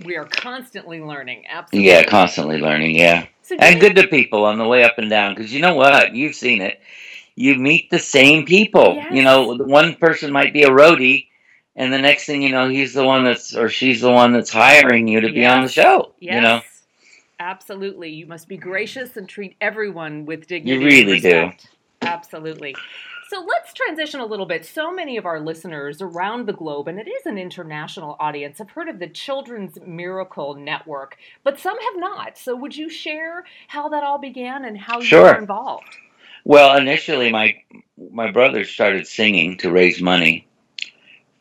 We 0.04 0.16
are 0.16 0.24
constantly 0.26 1.00
learning. 1.00 1.44
Absolutely. 1.48 1.88
yeah 1.90 2.02
constantly 2.04 2.58
learning. 2.58 2.96
Yeah. 2.96 3.26
So 3.42 3.56
and 3.58 3.80
good 3.80 3.96
to 3.96 4.06
people 4.08 4.44
on 4.44 4.58
the 4.58 4.66
way 4.66 4.84
up 4.84 4.98
and 4.98 5.10
down 5.10 5.34
because 5.34 5.52
you 5.52 5.60
know 5.60 5.74
what 5.74 6.14
you've 6.14 6.34
seen 6.34 6.62
it 6.62 6.80
you 7.36 7.56
meet 7.56 7.90
the 7.90 7.98
same 7.98 8.46
people 8.46 8.94
Yes. 8.94 9.12
you 9.12 9.22
know 9.22 9.54
one 9.56 9.96
person 9.96 10.32
might 10.32 10.52
be 10.54 10.62
a 10.62 10.70
roadie 10.70 11.26
and 11.76 11.92
the 11.92 11.98
next 11.98 12.24
thing 12.24 12.40
you 12.40 12.48
know 12.50 12.68
he's 12.70 12.94
the 12.94 13.04
one 13.04 13.22
that's 13.24 13.54
or 13.54 13.68
she's 13.68 14.00
the 14.00 14.10
one 14.10 14.32
that's 14.32 14.50
hiring 14.50 15.08
you 15.08 15.20
to 15.20 15.30
be 15.30 15.44
on 15.44 15.62
the 15.62 15.68
show 15.68 16.14
Yes. 16.20 16.34
you 16.36 16.40
know 16.40 16.60
Absolutely. 17.40 18.08
You 18.10 18.26
must 18.26 18.48
be 18.48 18.56
gracious 18.56 19.16
and 19.18 19.28
treat 19.28 19.56
everyone 19.60 20.24
with 20.24 20.46
dignity. 20.46 20.78
you 20.80 20.86
really 20.86 21.20
do. 21.20 21.50
Absolutely. 22.00 22.74
So 23.28 23.40
let's 23.40 23.72
transition 23.72 24.20
a 24.20 24.26
little 24.26 24.46
bit. 24.46 24.66
So 24.66 24.92
many 24.92 25.16
of 25.16 25.24
our 25.26 25.40
listeners 25.40 26.02
around 26.02 26.46
the 26.46 26.52
globe, 26.52 26.88
and 26.88 26.98
it 27.00 27.08
is 27.08 27.26
an 27.26 27.38
international 27.38 28.16
audience, 28.20 28.58
have 28.58 28.70
heard 28.70 28.88
of 28.88 28.98
the 28.98 29.08
Children's 29.08 29.78
Miracle 29.86 30.54
Network, 30.54 31.16
but 31.42 31.58
some 31.58 31.78
have 31.80 31.96
not. 31.96 32.36
So 32.38 32.54
would 32.54 32.76
you 32.76 32.88
share 32.90 33.44
how 33.68 33.88
that 33.88 34.04
all 34.04 34.18
began 34.18 34.64
and 34.64 34.76
how 34.78 35.00
you 35.00 35.06
Sure. 35.06 35.22
were 35.22 35.38
involved? 35.38 35.96
well 36.44 36.76
initially 36.76 37.30
my 37.32 37.56
my 38.12 38.30
brother 38.30 38.64
started 38.64 39.06
singing 39.06 39.56
to 39.58 39.70
raise 39.70 40.00
money 40.02 40.46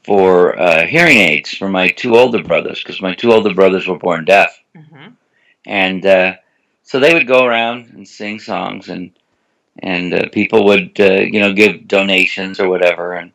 for 0.06 0.58
uh, 0.60 0.86
hearing 0.86 1.18
aids 1.18 1.54
for 1.54 1.70
my 1.70 1.90
two 1.90 2.16
older 2.16 2.42
brothers 2.42 2.80
because 2.82 3.02
my 3.02 3.14
two 3.14 3.32
older 3.32 3.54
brothers 3.54 3.88
were 3.88 3.98
born 4.00 4.26
deaf 4.26 4.58
hmm 4.76 5.10
and 5.66 6.06
uh, 6.06 6.34
so 6.84 7.00
they 7.00 7.14
would 7.14 7.28
go 7.28 7.46
around 7.46 7.88
and 7.90 8.08
sing 8.08 8.40
songs 8.40 8.90
and 8.90 9.12
and 9.80 10.14
uh, 10.14 10.30
people 10.30 10.66
would 10.66 11.00
uh, 11.00 11.22
you 11.22 11.40
know 11.40 11.54
give 11.54 11.88
donations 11.88 12.60
or 12.60 12.70
whatever. 12.70 13.14
And 13.14 13.32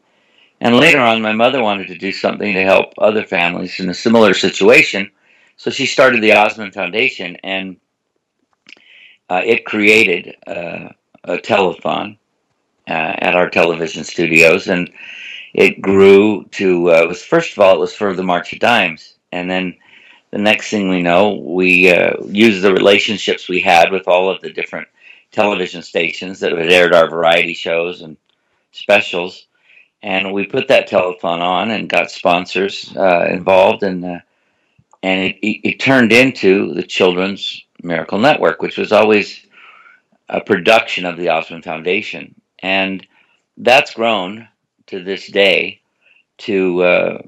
and 0.60 0.76
later 0.76 1.00
on 1.00 1.22
my 1.22 1.32
mother 1.32 1.62
wanted 1.62 1.88
to 1.88 1.98
do 1.98 2.12
something 2.12 2.54
to 2.54 2.62
help 2.62 2.94
other 2.98 3.24
families 3.24 3.80
in 3.80 3.88
a 3.88 3.94
similar 3.94 4.34
situation. 4.34 5.10
So 5.56 5.70
she 5.70 5.86
started 5.86 6.22
the 6.22 6.34
Osmond 6.34 6.74
Foundation 6.74 7.36
and 7.42 7.76
uh, 9.28 9.42
it 9.44 9.64
created 9.64 10.36
uh, 10.46 10.90
a 11.24 11.38
telethon 11.38 12.16
uh, 12.88 13.14
at 13.18 13.34
our 13.34 13.50
television 13.50 14.04
studios. 14.04 14.68
And 14.68 14.90
it 15.54 15.80
grew 15.80 16.44
to 16.52 16.92
uh, 16.92 17.02
it 17.02 17.08
was 17.08 17.24
first 17.24 17.52
of 17.52 17.58
all 17.58 17.74
it 17.74 17.80
was 17.80 17.94
for 17.94 18.14
the 18.14 18.22
March 18.22 18.52
of 18.52 18.60
Dimes. 18.60 19.14
And 19.32 19.50
then 19.50 19.76
the 20.30 20.38
next 20.38 20.70
thing 20.70 20.88
we 20.88 21.02
know, 21.02 21.34
we 21.34 21.92
used 22.26 22.62
the 22.62 22.72
relationships 22.72 23.48
we 23.48 23.60
had 23.60 23.90
with 23.90 24.06
all 24.06 24.30
of 24.30 24.40
the 24.42 24.52
different 24.52 24.88
television 25.32 25.82
stations 25.82 26.40
that 26.40 26.52
had 26.52 26.72
aired 26.72 26.94
our 26.94 27.08
variety 27.08 27.54
shows 27.54 28.02
and 28.02 28.16
specials, 28.72 29.46
and 30.02 30.32
we 30.32 30.46
put 30.46 30.68
that 30.68 30.88
telethon 30.88 31.40
on 31.40 31.70
and 31.70 31.88
got 31.88 32.10
sponsors 32.10 32.94
uh, 32.96 33.26
involved, 33.30 33.82
and 33.82 34.04
uh, 34.04 34.18
and 35.02 35.24
it, 35.24 35.36
it, 35.46 35.68
it 35.68 35.80
turned 35.80 36.12
into 36.12 36.74
the 36.74 36.82
Children's 36.82 37.64
Miracle 37.82 38.18
Network, 38.18 38.62
which 38.62 38.78
was 38.78 38.92
always 38.92 39.46
a 40.28 40.40
production 40.40 41.04
of 41.04 41.16
the 41.16 41.28
Osmond 41.28 41.64
Foundation, 41.64 42.34
and 42.60 43.06
that's 43.56 43.94
grown 43.94 44.48
to 44.86 45.02
this 45.02 45.26
day 45.28 45.80
to 46.38 46.82
uh, 46.82 47.22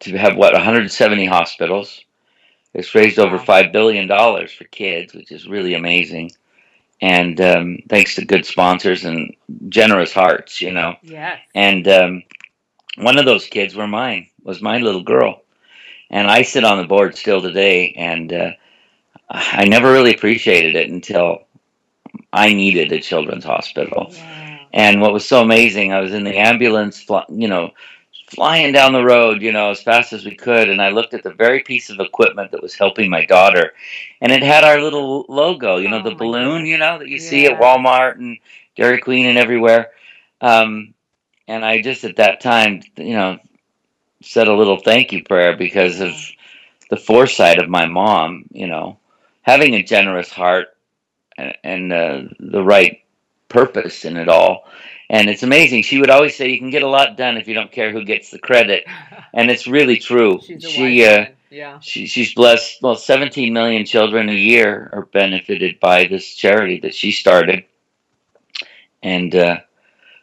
to 0.00 0.16
have 0.16 0.36
what 0.36 0.52
170 0.52 1.26
hospitals. 1.26 2.00
It's 2.72 2.94
raised 2.94 3.18
over 3.18 3.38
five 3.38 3.72
billion 3.72 4.06
dollars 4.06 4.52
for 4.52 4.64
kids, 4.64 5.14
which 5.14 5.32
is 5.32 5.48
really 5.48 5.74
amazing. 5.74 6.32
And 7.02 7.40
um, 7.40 7.78
thanks 7.88 8.14
to 8.16 8.24
good 8.24 8.44
sponsors 8.44 9.04
and 9.04 9.34
generous 9.68 10.12
hearts, 10.12 10.60
you 10.60 10.72
know. 10.72 10.96
Yeah. 11.02 11.38
And 11.54 11.88
um, 11.88 12.22
one 12.96 13.18
of 13.18 13.24
those 13.24 13.46
kids 13.46 13.74
were 13.74 13.86
mine. 13.86 14.28
Was 14.42 14.62
my 14.62 14.78
little 14.78 15.02
girl, 15.02 15.42
and 16.10 16.28
I 16.30 16.42
sit 16.42 16.64
on 16.64 16.78
the 16.78 16.88
board 16.88 17.16
still 17.16 17.42
today. 17.42 17.92
And 17.96 18.32
uh, 18.32 18.50
I 19.28 19.66
never 19.66 19.92
really 19.92 20.14
appreciated 20.14 20.74
it 20.74 20.90
until 20.90 21.46
I 22.32 22.52
needed 22.52 22.92
a 22.92 23.00
children's 23.00 23.44
hospital. 23.44 24.08
Yeah. 24.10 24.58
And 24.72 25.00
what 25.00 25.12
was 25.12 25.26
so 25.26 25.42
amazing, 25.42 25.92
I 25.92 26.00
was 26.00 26.14
in 26.14 26.24
the 26.24 26.36
ambulance, 26.38 27.04
you 27.28 27.48
know, 27.48 27.70
flying 28.30 28.72
down 28.72 28.92
the 28.92 29.04
road, 29.04 29.42
you 29.42 29.52
know, 29.52 29.70
as 29.70 29.82
fast 29.82 30.12
as 30.12 30.24
we 30.24 30.34
could, 30.34 30.68
and 30.68 30.80
I 30.80 30.90
looked 30.90 31.14
at 31.14 31.22
the 31.22 31.34
very 31.34 31.60
piece 31.60 31.90
of 31.90 32.00
equipment 32.00 32.52
that 32.52 32.62
was 32.62 32.74
helping 32.74 33.10
my 33.10 33.24
daughter, 33.24 33.72
and 34.20 34.32
it 34.32 34.42
had 34.42 34.64
our 34.64 34.80
little 34.80 35.26
logo, 35.28 35.76
you 35.78 35.88
know, 35.88 35.98
Oh, 35.98 36.02
the 36.02 36.14
balloon, 36.14 36.44
goodness. 36.58 36.68
you 36.68 36.78
know, 36.78 36.98
that 36.98 37.08
you 37.08 37.18
see 37.18 37.46
at 37.46 37.60
Walmart 37.60 38.16
and 38.16 38.38
Dairy 38.76 38.98
Queen 39.00 39.26
and 39.26 39.38
everywhere. 39.38 39.90
Um, 40.40 40.94
and 41.48 41.64
I 41.64 41.82
just 41.82 42.04
at 42.04 42.16
that 42.16 42.40
time, 42.40 42.82
you 42.96 43.14
know, 43.14 43.38
said 44.22 44.48
a 44.48 44.54
little 44.54 44.78
thank 44.78 45.12
you 45.12 45.24
prayer 45.24 45.56
because 45.56 46.00
of 46.00 46.12
the 46.90 46.96
foresight 46.96 47.58
of 47.58 47.68
my 47.68 47.86
mom, 47.86 48.44
you 48.52 48.66
know, 48.66 48.98
having 49.42 49.74
a 49.74 49.82
generous 49.82 50.30
heart 50.30 50.68
and, 51.36 51.54
and 51.64 51.92
uh, 51.92 52.22
the 52.38 52.62
right 52.62 53.02
purpose 53.48 54.04
in 54.04 54.16
it 54.16 54.28
all. 54.28 54.64
And 55.10 55.28
it's 55.28 55.42
amazing. 55.42 55.82
She 55.82 55.98
would 55.98 56.08
always 56.08 56.36
say, 56.36 56.48
"You 56.50 56.58
can 56.58 56.70
get 56.70 56.84
a 56.84 56.88
lot 56.88 57.16
done 57.16 57.36
if 57.36 57.48
you 57.48 57.54
don't 57.54 57.72
care 57.72 57.90
who 57.90 58.04
gets 58.04 58.30
the 58.30 58.38
credit," 58.38 58.84
and 59.34 59.50
it's 59.50 59.66
really 59.66 59.98
true. 59.98 60.40
She's 60.40 60.64
a 60.64 60.68
she, 60.68 61.04
uh. 61.04 61.26
Yeah. 61.50 61.80
she, 61.80 62.06
she's 62.06 62.32
blessed. 62.32 62.80
Well, 62.80 62.94
17 62.94 63.52
million 63.52 63.84
children 63.84 64.28
a 64.28 64.34
year 64.34 64.88
are 64.92 65.06
benefited 65.06 65.80
by 65.80 66.04
this 66.04 66.36
charity 66.36 66.78
that 66.80 66.94
she 66.94 67.10
started, 67.10 67.64
and 69.02 69.34
uh, 69.34 69.56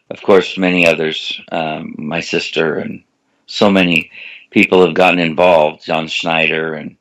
of 0.08 0.22
course, 0.22 0.56
many 0.56 0.86
others. 0.86 1.38
Um, 1.52 1.94
my 1.98 2.20
sister 2.20 2.78
and 2.78 3.04
so 3.46 3.68
many 3.70 4.10
people 4.50 4.86
have 4.86 4.94
gotten 4.94 5.18
involved. 5.20 5.84
John 5.84 6.08
Schneider 6.08 6.72
and 6.72 6.96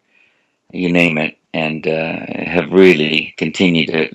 you 0.74 0.92
name 0.92 1.18
it, 1.18 1.38
and 1.54 1.88
uh, 1.88 2.26
have 2.46 2.70
really 2.74 3.34
continued 3.38 3.88
to 3.88 4.14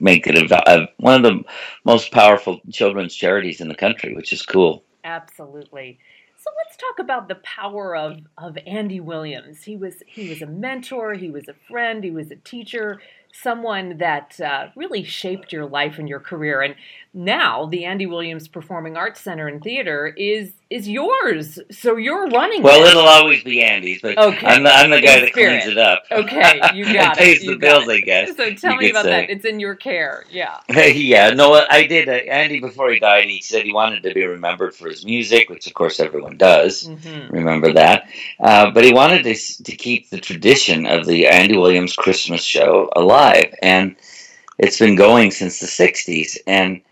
make 0.00 0.26
it 0.26 0.50
a, 0.50 0.70
a, 0.70 0.88
one 0.98 1.16
of 1.16 1.22
the 1.22 1.44
most 1.84 2.12
powerful 2.12 2.60
children's 2.70 3.14
charities 3.14 3.60
in 3.60 3.68
the 3.68 3.74
country, 3.74 4.14
which 4.14 4.32
is 4.32 4.42
cool. 4.42 4.82
Absolutely. 5.04 5.98
So 6.38 6.50
let's 6.64 6.76
talk 6.76 6.98
about 7.00 7.28
the 7.28 7.36
power 7.36 7.96
of, 7.96 8.18
of 8.38 8.56
Andy 8.66 9.00
Williams. 9.00 9.64
He 9.64 9.76
was 9.76 10.02
he 10.06 10.28
was 10.28 10.42
a 10.42 10.46
mentor, 10.46 11.14
he 11.14 11.30
was 11.30 11.48
a 11.48 11.54
friend, 11.68 12.04
he 12.04 12.10
was 12.10 12.30
a 12.30 12.36
teacher, 12.36 13.00
someone 13.32 13.98
that 13.98 14.40
uh, 14.40 14.68
really 14.76 15.02
shaped 15.02 15.52
your 15.52 15.66
life 15.66 15.98
and 15.98 16.08
your 16.08 16.20
career. 16.20 16.62
And 16.62 16.74
now 17.16 17.66
the 17.66 17.84
Andy 17.86 18.06
Williams 18.06 18.46
Performing 18.46 18.96
Arts 18.96 19.20
Center 19.20 19.48
and 19.48 19.62
Theater 19.62 20.06
is 20.16 20.52
is 20.68 20.88
yours. 20.88 21.58
So 21.70 21.96
you're 21.96 22.26
running. 22.28 22.62
Well, 22.62 22.84
it. 22.84 22.90
it'll 22.90 23.06
always 23.08 23.42
be 23.42 23.62
Andy's, 23.62 24.02
but 24.02 24.18
Okay. 24.18 24.46
I'm 24.46 24.62
the, 24.64 24.70
I'm 24.70 24.90
the 24.90 25.00
guy 25.00 25.20
that 25.20 25.28
spirit. 25.30 25.62
cleans 25.62 25.72
it 25.72 25.78
up. 25.78 26.02
Okay, 26.10 26.60
you 26.74 26.84
got 26.92 27.16
it. 27.16 27.20
pays 27.20 27.42
You 27.42 27.52
the 27.52 27.58
bills, 27.58 27.88
it. 27.88 27.92
I 27.92 28.00
guess. 28.00 28.36
So 28.36 28.52
tell 28.54 28.76
me 28.76 28.90
about 28.90 29.04
say. 29.04 29.10
that. 29.26 29.30
It's 29.30 29.44
in 29.46 29.60
your 29.60 29.74
care. 29.76 30.24
Yeah. 30.30 30.58
yeah, 30.68 31.30
no, 31.30 31.54
I 31.70 31.86
did. 31.86 32.08
Uh, 32.08 32.12
Andy, 32.12 32.60
before 32.60 32.90
he 32.90 32.98
died, 32.98 33.24
he 33.24 33.40
said 33.40 33.64
he 33.64 33.72
wanted 33.72 34.02
to 34.02 34.12
be 34.12 34.24
remembered 34.24 34.74
for 34.74 34.88
his 34.88 35.04
music, 35.04 35.48
which 35.48 35.66
of 35.66 35.74
course 35.74 36.00
everyone 36.00 36.36
does. 36.36 36.86
hmm 36.86 37.28
Remember 37.30 37.72
that, 37.72 38.08
uh, 38.40 38.70
but 38.70 38.84
he 38.84 38.92
wanted 38.92 39.22
to 39.24 39.34
to 39.64 39.76
keep 39.76 40.10
the 40.10 40.20
tradition 40.20 40.86
of 40.86 41.06
the 41.06 41.26
Andy 41.28 41.56
Williams 41.56 41.96
Christmas 41.96 42.42
show 42.42 42.90
alive, 42.96 43.54
and 43.62 43.96
it's 44.58 44.78
been 44.78 44.96
going 44.96 45.30
since 45.30 45.60
the 45.60 45.66
'60s, 45.66 46.38
and 46.46 46.82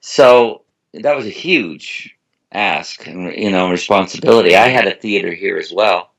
so 0.00 0.62
that 0.94 1.16
was 1.16 1.26
a 1.26 1.30
huge 1.30 2.14
ask 2.52 3.06
and 3.06 3.32
you 3.34 3.50
know 3.50 3.70
responsibility. 3.70 4.56
I 4.56 4.68
had 4.68 4.86
a 4.86 4.94
theater 4.94 5.32
here 5.32 5.58
as 5.58 5.72
well 5.72 6.10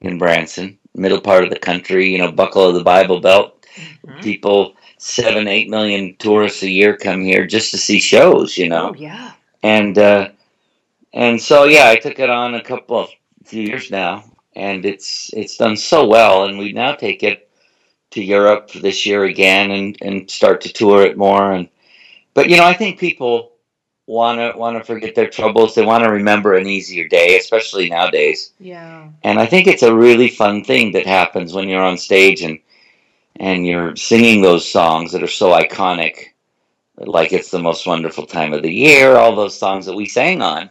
in 0.00 0.18
Branson, 0.18 0.78
middle 0.94 1.20
part 1.20 1.44
of 1.44 1.50
the 1.50 1.58
country, 1.58 2.10
you 2.10 2.18
know, 2.18 2.32
buckle 2.32 2.68
of 2.68 2.74
the 2.74 2.82
Bible 2.82 3.20
Belt. 3.20 3.66
Mhm. 4.06 4.22
People, 4.22 4.74
seven, 4.98 5.48
eight 5.48 5.68
million 5.68 6.14
tourists 6.18 6.62
a 6.62 6.70
year 6.70 6.96
come 6.96 7.22
here 7.24 7.46
just 7.46 7.70
to 7.72 7.78
see 7.78 7.98
shows, 8.00 8.56
you 8.58 8.68
know 8.68 8.90
Oh 8.90 8.94
yeah. 8.94 9.32
and 9.62 9.98
uh, 9.98 10.28
and 11.12 11.40
so 11.40 11.64
yeah, 11.64 11.88
I 11.88 11.96
took 11.96 12.18
it 12.18 12.30
on 12.30 12.54
a 12.54 12.62
couple 12.62 12.98
of 12.98 13.10
few 13.44 13.62
years 13.62 13.90
now, 13.90 14.24
and 14.56 14.84
it's 14.84 15.30
it's 15.34 15.56
done 15.56 15.76
so 15.76 16.06
well, 16.06 16.44
and 16.44 16.58
we 16.58 16.72
now 16.72 16.92
take 16.94 17.22
it 17.22 17.48
to 18.10 18.22
Europe 18.22 18.70
this 18.72 19.06
year 19.06 19.24
again, 19.24 19.70
and 19.70 19.96
and 20.02 20.30
start 20.30 20.60
to 20.62 20.72
tour 20.72 21.02
it 21.04 21.16
more, 21.16 21.52
and 21.52 21.68
but 22.34 22.48
you 22.50 22.56
know 22.56 22.64
I 22.64 22.74
think 22.74 22.98
people 22.98 23.52
want 24.06 24.38
to 24.38 24.58
want 24.58 24.76
to 24.76 24.84
forget 24.84 25.14
their 25.14 25.30
troubles, 25.30 25.74
they 25.74 25.84
want 25.84 26.04
to 26.04 26.10
remember 26.10 26.54
an 26.54 26.66
easier 26.66 27.08
day, 27.08 27.38
especially 27.38 27.88
nowadays, 27.88 28.52
Yeah. 28.60 29.08
and 29.22 29.38
I 29.38 29.46
think 29.46 29.66
it's 29.66 29.82
a 29.82 29.94
really 29.94 30.28
fun 30.28 30.62
thing 30.62 30.92
that 30.92 31.06
happens 31.06 31.54
when 31.54 31.68
you're 31.68 31.82
on 31.82 31.96
stage 31.96 32.42
and 32.42 32.58
and 33.36 33.66
you're 33.66 33.96
singing 33.96 34.42
those 34.42 34.70
songs 34.70 35.12
that 35.12 35.22
are 35.22 35.26
so 35.26 35.52
iconic 35.52 36.34
like 36.96 37.32
it's 37.32 37.50
the 37.50 37.58
most 37.58 37.86
wonderful 37.86 38.26
time 38.26 38.52
of 38.52 38.62
the 38.62 38.72
year, 38.72 39.16
all 39.16 39.34
those 39.34 39.58
songs 39.58 39.86
that 39.86 39.96
we 39.96 40.06
sang 40.06 40.42
on. 40.42 40.70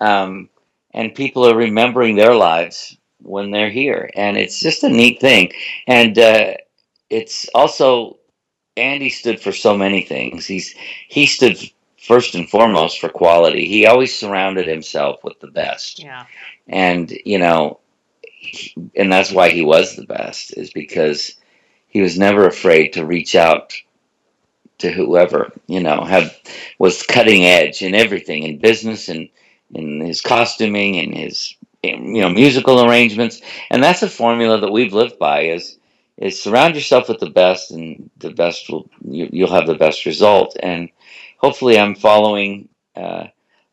Um, 0.00 0.48
and 0.94 1.14
people 1.14 1.46
are 1.48 1.56
remembering 1.56 2.16
their 2.16 2.34
lives 2.34 2.96
when 3.20 3.50
they're 3.50 3.70
here. 3.70 4.10
And 4.14 4.36
it's 4.36 4.60
just 4.60 4.82
a 4.82 4.88
neat 4.88 5.20
thing. 5.20 5.52
And 5.86 6.18
uh, 6.18 6.54
it's 7.10 7.48
also, 7.54 8.18
Andy 8.76 9.10
stood 9.10 9.40
for 9.40 9.52
so 9.52 9.76
many 9.76 10.02
things. 10.02 10.46
He's 10.46 10.74
He 11.08 11.26
stood 11.26 11.58
first 11.98 12.34
and 12.34 12.48
foremost 12.48 13.00
for 13.00 13.08
quality. 13.08 13.66
He 13.66 13.86
always 13.86 14.16
surrounded 14.16 14.66
himself 14.66 15.22
with 15.22 15.38
the 15.40 15.50
best. 15.50 16.02
Yeah. 16.02 16.26
And, 16.68 17.10
you 17.24 17.38
know, 17.38 17.80
and 18.96 19.12
that's 19.12 19.30
why 19.30 19.50
he 19.50 19.64
was 19.64 19.94
the 19.94 20.06
best, 20.06 20.56
is 20.56 20.70
because 20.70 21.36
he 21.88 22.00
was 22.00 22.18
never 22.18 22.46
afraid 22.46 22.94
to 22.94 23.06
reach 23.06 23.36
out 23.36 23.74
to 24.78 24.90
whoever 24.90 25.52
you 25.68 25.80
know 25.80 26.02
had 26.02 26.34
was 26.78 27.04
cutting 27.04 27.44
edge 27.44 27.82
in 27.82 27.94
everything 27.94 28.42
in 28.42 28.58
business 28.58 29.08
and 29.08 29.28
in 29.74 30.00
his 30.00 30.20
costuming 30.20 30.98
and 30.98 31.14
his 31.14 31.54
you 31.84 32.20
know 32.20 32.28
musical 32.28 32.84
arrangements 32.84 33.40
and 33.70 33.80
that's 33.80 34.02
a 34.02 34.08
formula 34.08 34.58
that 34.58 34.72
we've 34.72 34.92
lived 34.92 35.18
by 35.20 35.42
is 35.42 35.78
is 36.22 36.42
surround 36.42 36.74
yourself 36.74 37.08
with 37.08 37.18
the 37.20 37.30
best 37.30 37.70
and 37.72 38.10
the 38.18 38.30
best 38.30 38.70
will 38.70 38.88
you, 39.08 39.28
you'll 39.32 39.52
have 39.52 39.66
the 39.66 39.74
best 39.74 40.06
result. 40.06 40.56
And 40.62 40.88
hopefully 41.42 41.78
i'm 41.78 41.94
following 41.94 42.68
uh, 42.96 43.26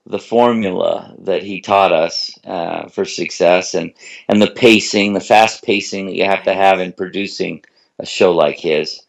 the 0.07 0.19
formula 0.19 1.13
that 1.19 1.43
he 1.43 1.61
taught 1.61 1.91
us 1.91 2.37
uh, 2.45 2.87
for 2.89 3.05
success 3.05 3.75
and 3.75 3.93
and 4.27 4.41
the 4.41 4.51
pacing 4.51 5.13
the 5.13 5.19
fast 5.19 5.63
pacing 5.63 6.07
that 6.07 6.15
you 6.15 6.25
have 6.25 6.43
to 6.43 6.53
have 6.53 6.79
in 6.79 6.91
producing 6.91 7.63
a 7.99 8.05
show 8.05 8.33
like 8.33 8.57
his 8.57 9.03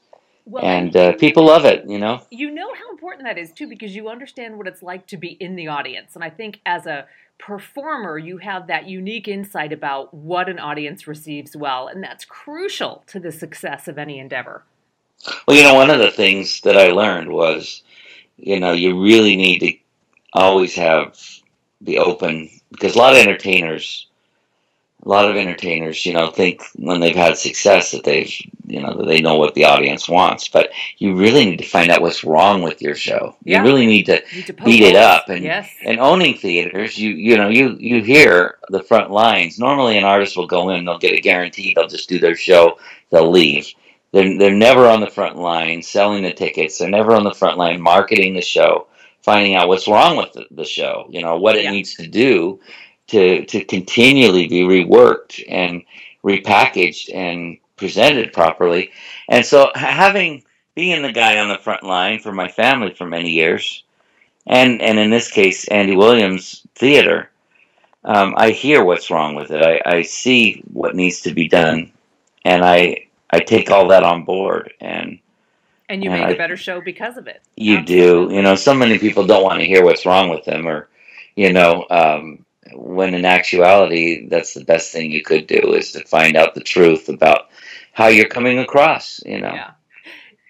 Well, 0.45 0.65
and 0.65 0.95
uh, 0.97 1.13
people 1.17 1.45
love 1.47 1.65
it 1.65 1.85
you 1.89 1.99
know? 1.99 2.23
You 2.31 2.51
know 2.51 2.73
how 2.75 2.91
important 2.91 3.25
that 3.25 3.39
is 3.39 3.53
too 3.53 3.69
because 3.69 3.95
you 3.95 4.09
understand 4.09 4.57
what 4.57 4.67
it's 4.67 4.83
like 4.83 5.07
to 5.09 5.17
be 5.17 5.29
in 5.41 5.57
the 5.57 5.69
audience. 5.69 6.15
And 6.15 6.25
i 6.25 6.31
think 6.31 6.61
as 6.67 6.87
a 6.87 7.07
performer 7.39 8.19
you 8.19 8.37
have 8.39 8.67
that 8.67 8.87
unique 8.87 9.27
insight 9.27 9.73
about 9.73 10.13
what 10.13 10.49
an 10.49 10.59
audience 10.59 11.07
receives 11.07 11.57
well 11.57 11.89
and 11.89 12.03
that's 12.03 12.27
crucial 12.27 13.03
to 13.07 13.19
the 13.19 13.33
success 13.33 13.89
of 13.89 13.99
any 13.99 14.19
endeavor. 14.19 14.63
Well, 15.47 15.57
you 15.57 15.63
know, 15.63 15.75
one 15.75 15.91
of 15.91 15.99
the 15.99 16.11
things 16.11 16.61
that 16.63 16.77
I 16.77 16.93
learned 16.93 17.31
was, 17.31 17.83
you 18.37 18.59
know, 18.59 18.73
you 18.73 19.01
really 19.01 19.37
need 19.37 19.59
to 19.61 19.73
always 20.33 20.75
have 20.75 21.19
be 21.83 21.99
open 21.99 22.51
because 22.71 22.95
a 22.95 22.99
lot 22.99 23.13
of 23.13 23.19
entertainers, 23.19 24.07
a 25.03 25.09
lot 25.09 25.29
of 25.31 25.37
entertainers, 25.37 26.05
you 26.05 26.13
know, 26.13 26.31
think 26.31 26.63
when 26.77 27.01
they've 27.01 27.17
had 27.17 27.37
success 27.37 27.91
that 27.91 28.05
they've, 28.05 28.31
you 28.67 28.83
know, 28.83 28.95
that 28.99 29.07
they 29.07 29.21
know 29.23 29.37
what 29.37 29.55
the 29.55 29.65
audience 29.65 30.09
wants. 30.09 30.49
But 30.49 30.71
you 30.99 31.17
really 31.17 31.47
need 31.47 31.59
to 31.59 31.67
find 31.67 31.91
out 31.91 32.03
what's 32.03 32.23
wrong 32.23 32.63
with 32.63 32.83
your 32.83 32.95
show. 32.95 33.35
Yeah. 33.45 33.59
You 33.59 33.65
really 33.65 33.87
need 33.87 34.05
to 34.07 34.23
need 34.35 34.47
to 34.47 34.53
beat 34.53 34.83
it 34.83 34.97
up 34.97 35.29
and 35.29 35.43
yes 35.43 35.71
and 35.87 35.99
owning 35.99 36.37
theaters, 36.37 36.99
you 36.99 37.11
you 37.11 37.37
know 37.37 37.49
you 37.49 37.77
you 37.81 38.03
hear 38.03 38.59
the 38.69 38.83
front 38.83 39.11
lines. 39.11 39.59
Normally, 39.59 39.97
an 39.97 40.05
artist 40.05 40.37
will 40.37 40.47
go 40.47 40.71
in, 40.71 40.85
they'll 40.85 40.99
get 40.99 41.15
a 41.19 41.21
guarantee, 41.21 41.73
they'll 41.75 41.89
just 41.89 42.09
do 42.09 42.19
their 42.19 42.37
show, 42.37 42.79
they'll 43.11 43.31
leave. 43.31 43.73
They're 44.13 44.39
they're 44.39 44.55
never 44.55 44.87
on 44.87 45.01
the 45.01 45.11
front 45.11 45.37
line 45.37 45.83
selling 45.83 46.23
the 46.25 46.33
tickets. 46.33 46.79
They're 46.79 46.91
never 46.91 47.15
on 47.15 47.25
the 47.25 47.35
front 47.35 47.57
line 47.59 47.81
marketing 47.81 48.35
the 48.35 48.43
show, 48.43 48.89
finding 49.23 49.55
out 49.55 49.69
what's 49.69 49.89
wrong 49.89 50.17
with 50.17 50.33
the, 50.35 50.47
the 50.51 50.65
show. 50.65 51.07
You 51.11 51.23
know 51.23 51.37
what 51.39 51.57
it 51.57 51.65
Yeah. 51.65 51.71
needs 51.71 51.95
to 51.95 52.07
do 52.07 52.61
to 53.11 53.45
to 53.47 53.65
continually 53.65 54.47
be 54.47 54.63
reworked 54.63 55.45
and 55.49 55.83
repackaged 56.25 57.15
and 57.15 57.59
presented 57.77 58.33
properly. 58.33 58.91
And 59.29 59.45
so, 59.45 59.71
having 59.75 60.45
being 60.75 61.03
the 61.03 61.13
guy 61.13 61.39
on 61.39 61.49
the 61.49 61.59
front 61.59 61.83
line 61.83 62.21
for 62.21 62.33
my 62.33 62.49
family 62.49 62.95
for 62.95 63.07
many 63.07 63.31
years, 63.31 63.83
and 64.47 64.81
and 64.81 64.99
in 64.99 65.11
this 65.11 65.31
case 65.31 65.69
Andy 65.69 65.97
Williams 65.97 66.67
Theater, 66.75 67.31
um, 68.05 68.35
I 68.37 68.51
hear 68.51 68.85
what's 68.85 69.11
wrong 69.11 69.35
with 69.35 69.51
it. 69.51 69.63
I, 69.63 69.81
I 69.99 70.03
see 70.03 70.63
what 70.73 70.97
needs 70.97 71.23
to 71.23 71.35
be 71.35 71.49
done, 71.49 71.93
and 72.45 72.65
I 72.65 73.07
I 73.31 73.41
take 73.41 73.71
all 73.71 73.89
that 73.89 74.05
on 74.05 74.25
board. 74.25 74.73
And 74.81 75.19
and 75.89 76.05
you 76.05 76.11
and 76.11 76.21
make 76.21 76.31
I- 76.31 76.35
a 76.35 76.39
better 76.39 76.57
show 76.57 76.81
because 76.81 77.17
of 77.17 77.27
it 77.27 77.43
you 77.57 77.83
do, 77.85 78.29
you 78.33 78.43
know, 78.43 78.55
so 78.55 78.73
many 78.75 78.99
people 78.99 79.27
don't 79.27 79.43
want 79.45 79.61
to 79.61 79.67
hear 79.67 79.85
what's 79.85 80.07
wrong 80.07 80.31
with 80.31 80.45
them, 80.45 80.67
or 80.67 80.89
you 81.37 81.53
know, 81.53 81.87
um, 81.91 82.45
when 82.75 83.15
in 83.15 83.25
actuality, 83.25 84.27
that's 84.29 84.55
the 84.55 84.65
best 84.65 84.93
thing 84.93 85.11
you 85.11 85.23
could 85.23 85.47
do 85.47 85.75
is 85.75 85.93
to 85.93 86.05
find 86.05 86.37
out 86.37 86.55
the 86.55 86.61
truth 86.61 87.09
about 87.09 87.51
how 87.93 88.09
you're 88.09 88.29
coming 88.29 88.59
across. 88.59 89.21
You 89.25 89.41
know. 89.41 89.53
Yeah. 89.53 89.71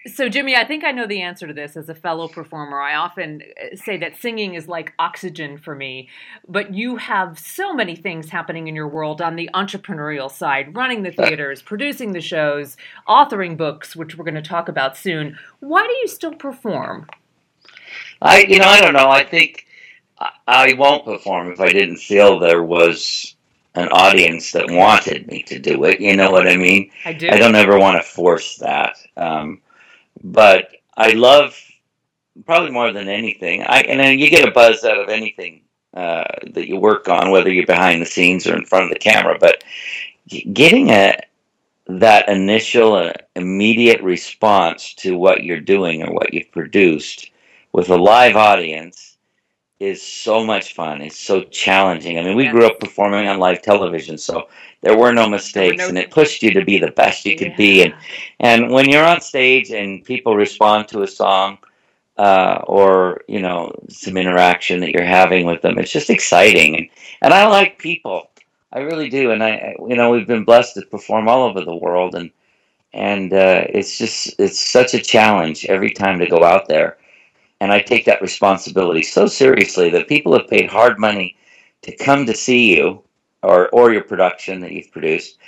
So, 0.07 0.31
Jimmy, 0.31 0.57
I 0.57 0.65
think 0.65 0.83
I 0.83 0.93
know 0.93 1.07
the 1.07 1.21
answer 1.21 1.47
to 1.47 1.53
this 1.53 1.77
as 1.77 1.91
a 1.91 1.95
fellow 1.95 2.27
performer. 2.27 2.81
I 2.81 2.95
often 2.95 3.43
uh, 3.43 3.77
say 3.77 3.99
that 3.99 4.17
singing 4.17 4.55
is 4.55 4.67
like 4.67 4.95
oxygen 4.99 5.59
for 5.59 5.75
me, 5.75 6.09
but 6.49 6.73
you 6.73 6.97
have 6.97 7.39
so 7.39 7.75
many 7.75 7.95
things 7.95 8.31
happening 8.31 8.67
in 8.67 8.75
your 8.75 8.89
world 8.89 9.21
on 9.21 9.37
the 9.37 9.51
entrepreneurial 9.53 10.31
side 10.31 10.75
running 10.75 11.03
the 11.03 11.13
theaters, 11.13 11.61
producing 11.61 12.13
the 12.13 12.21
shows, 12.23 12.79
authoring 13.07 13.59
books, 13.59 13.95
which 13.95 14.17
we're 14.17 14.25
going 14.25 14.35
to 14.35 14.43
talk 14.43 14.71
about 14.71 14.97
soon. 14.97 15.37
Why 15.61 15.87
do 15.87 15.93
you 15.93 16.09
still 16.09 16.35
perform? 16.35 17.07
I, 18.23 18.45
you 18.45 18.59
know, 18.59 18.69
I 18.69 18.81
don't 18.81 18.95
know. 18.95 19.11
I 19.11 19.25
think 19.25 19.67
I, 20.21 20.75
won't 20.75 21.05
perform 21.05 21.51
if 21.51 21.61
I 21.61 21.71
didn't 21.71 21.97
feel 21.97 22.39
there 22.39 22.63
was 22.63 23.37
an 23.75 23.89
audience 23.89 24.53
that 24.53 24.71
wanted 24.71 25.27
me 25.29 25.43
to 25.45 25.59
do 25.59 25.85
it. 25.85 26.01
You 26.01 26.17
know 26.17 26.31
what 26.31 26.47
I 26.47 26.57
mean? 26.57 26.91
I 27.05 27.13
do. 27.13 27.29
I 27.29 27.39
don't 27.39 27.55
ever 27.55 27.79
want 27.79 27.97
to 27.97 28.09
force 28.09 28.57
that. 28.57 28.97
Um, 29.17 29.63
but 30.23 30.73
I 30.97 31.13
love 31.13 31.57
probably 32.45 32.71
more 32.71 32.93
than 32.93 33.09
anything. 33.09 33.63
I 33.63 33.81
and 33.81 34.01
then 34.01 34.19
you 34.19 34.29
get 34.29 34.47
a 34.47 34.51
buzz 34.51 34.85
out 34.85 34.99
of 34.99 35.09
anything 35.09 35.63
uh, 35.95 36.25
that 36.53 36.69
you 36.69 36.77
work 36.77 37.09
on, 37.09 37.31
whether 37.31 37.51
you're 37.51 37.67
behind 37.67 38.03
the 38.03 38.07
scenes 38.07 38.47
or 38.47 38.57
in 38.57 38.67
front 38.67 38.85
of 38.85 38.91
the 38.91 38.99
camera. 38.99 39.39
But 39.41 39.65
getting 40.53 40.91
a 40.91 41.19
that 41.87 42.29
initial 42.29 42.95
uh, 42.95 43.13
immediate 43.35 44.01
response 44.03 44.95
to 44.95 45.17
what 45.17 45.45
you're 45.45 45.61
doing 45.61 46.03
or 46.03 46.13
what 46.13 46.33
you've 46.33 46.53
produced 46.53 47.31
with 47.73 47.89
a 47.89 47.97
live 47.97 48.37
audience 48.37 49.10
is 49.81 50.03
so 50.03 50.45
much 50.45 50.75
fun. 50.75 51.01
It's 51.03 51.19
so 51.19 51.43
challenging. 51.45 52.19
I 52.19 52.23
mean, 52.23 52.37
we 52.37 52.49
grew 52.49 52.67
up 52.67 52.79
performing 52.81 53.27
on 53.29 53.39
live 53.39 53.63
television, 53.63 54.19
so 54.19 54.49
there 54.83 54.97
were 54.97 55.13
no 55.13 55.29
mistakes, 55.29 55.79
no- 55.79 55.89
and 55.89 55.99
it 55.99 56.11
pushed 56.11 56.43
you 56.43 56.53
to 56.53 56.65
be 56.65 56.79
the 56.79 56.91
best 56.93 57.25
you 57.27 57.37
could 57.37 57.57
be. 57.57 57.83
And 57.83 57.95
and 58.41 58.71
when 58.71 58.89
you're 58.91 59.05
on 59.07 59.21
stage 59.23 59.71
and 59.71 60.05
people 60.05 60.37
respond 60.37 60.89
to 60.89 61.03
a 61.03 61.09
song, 61.09 61.59
uh, 62.19 62.61
or 62.67 63.23
you 63.29 63.41
know 63.41 63.73
some 63.89 64.17
interaction 64.17 64.81
that 64.81 64.91
you're 64.93 65.05
having 65.05 65.47
with 65.47 65.63
them, 65.63 65.79
it's 65.79 65.93
just 65.93 66.11
exciting. 66.11 66.77
And, 66.77 66.89
and 67.23 67.35
I 67.35 67.47
like 67.49 67.79
people, 67.79 68.31
I 68.73 68.81
really 68.81 69.09
do. 69.09 69.31
And 69.33 69.43
I, 69.43 69.51
I- 69.51 69.77
you 69.89 69.97
know, 69.97 70.11
we've 70.11 70.27
been 70.27 70.45
blessed 70.45 70.75
to 70.75 70.83
perform 70.83 71.29
all 71.29 71.45
over 71.49 71.63
the 71.65 71.75
world, 71.77 72.15
and 72.15 72.31
and 72.93 73.33
uh, 73.33 73.65
it's 73.71 73.99
just 73.99 74.35
it's 74.39 74.61
such 74.61 74.95
a 74.95 75.01
challenge 75.01 75.65
every 75.67 75.91
time 75.93 76.19
to 76.19 76.27
go 76.27 76.45
out 76.45 76.69
there. 76.69 76.99
And 77.61 77.73
I 77.73 77.81
take 77.81 78.07
that 78.07 78.23
responsibility 78.23 79.03
so 79.03 79.27
seriously 79.27 79.91
that 79.91 80.09
people 80.09 80.33
have 80.33 80.49
paid 80.49 80.71
hard 80.71 80.99
money 80.99 81.37
to 81.83 81.95
come 81.97 82.27
to 82.27 82.35
see 82.35 82.75
you 82.77 83.03
or 83.43 83.69
or 83.69 83.93
your 83.93 84.03
production 84.03 84.61
that 84.61 84.73
you've 84.73 84.91
produced, 84.93 85.39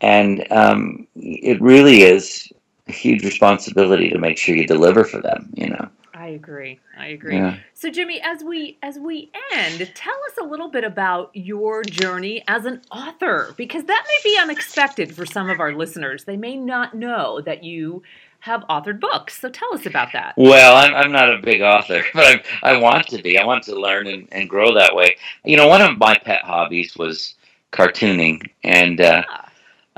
and 0.00 0.46
um, 0.50 1.06
it 1.16 1.60
really 1.60 2.02
is 2.02 2.50
a 2.88 2.92
huge 2.92 3.24
responsibility 3.24 4.10
to 4.10 4.18
make 4.18 4.38
sure 4.38 4.54
you 4.54 4.66
deliver 4.66 5.04
for 5.04 5.20
them. 5.20 5.52
You 5.56 5.70
know. 5.70 5.88
I 6.14 6.28
agree. 6.28 6.78
I 6.96 7.08
agree. 7.08 7.36
Yeah. 7.36 7.56
So 7.74 7.90
Jimmy, 7.90 8.20
as 8.22 8.44
we 8.44 8.78
as 8.80 8.96
we 8.96 9.32
end, 9.52 9.90
tell 9.94 10.14
us 10.30 10.38
a 10.40 10.44
little 10.44 10.68
bit 10.68 10.84
about 10.84 11.30
your 11.34 11.82
journey 11.82 12.44
as 12.46 12.64
an 12.64 12.80
author 12.92 13.54
because 13.56 13.84
that 13.84 14.04
may 14.06 14.30
be 14.30 14.38
unexpected 14.38 15.14
for 15.14 15.26
some 15.26 15.50
of 15.50 15.58
our 15.58 15.72
listeners. 15.72 16.24
They 16.24 16.36
may 16.36 16.56
not 16.56 16.94
know 16.94 17.40
that 17.40 17.64
you 17.64 18.04
have 18.42 18.64
authored 18.68 19.00
books. 19.00 19.38
So 19.38 19.48
tell 19.48 19.72
us 19.72 19.86
about 19.86 20.12
that. 20.12 20.34
Well, 20.36 20.76
I'm, 20.76 20.94
I'm 20.94 21.12
not 21.12 21.32
a 21.32 21.38
big 21.38 21.62
author, 21.62 22.02
but 22.14 22.44
I, 22.62 22.72
I 22.74 22.76
want 22.76 23.06
to 23.08 23.22
be. 23.22 23.38
I 23.38 23.44
want 23.44 23.62
to 23.64 23.80
learn 23.80 24.08
and, 24.08 24.28
and 24.32 24.48
grow 24.48 24.74
that 24.74 24.94
way. 24.94 25.16
You 25.44 25.56
know, 25.56 25.68
one 25.68 25.80
of 25.80 25.96
my 25.98 26.16
pet 26.16 26.42
hobbies 26.42 26.96
was 26.96 27.34
cartooning, 27.70 28.50
and 28.64 29.00
uh, 29.00 29.22
Ah, 29.28 29.48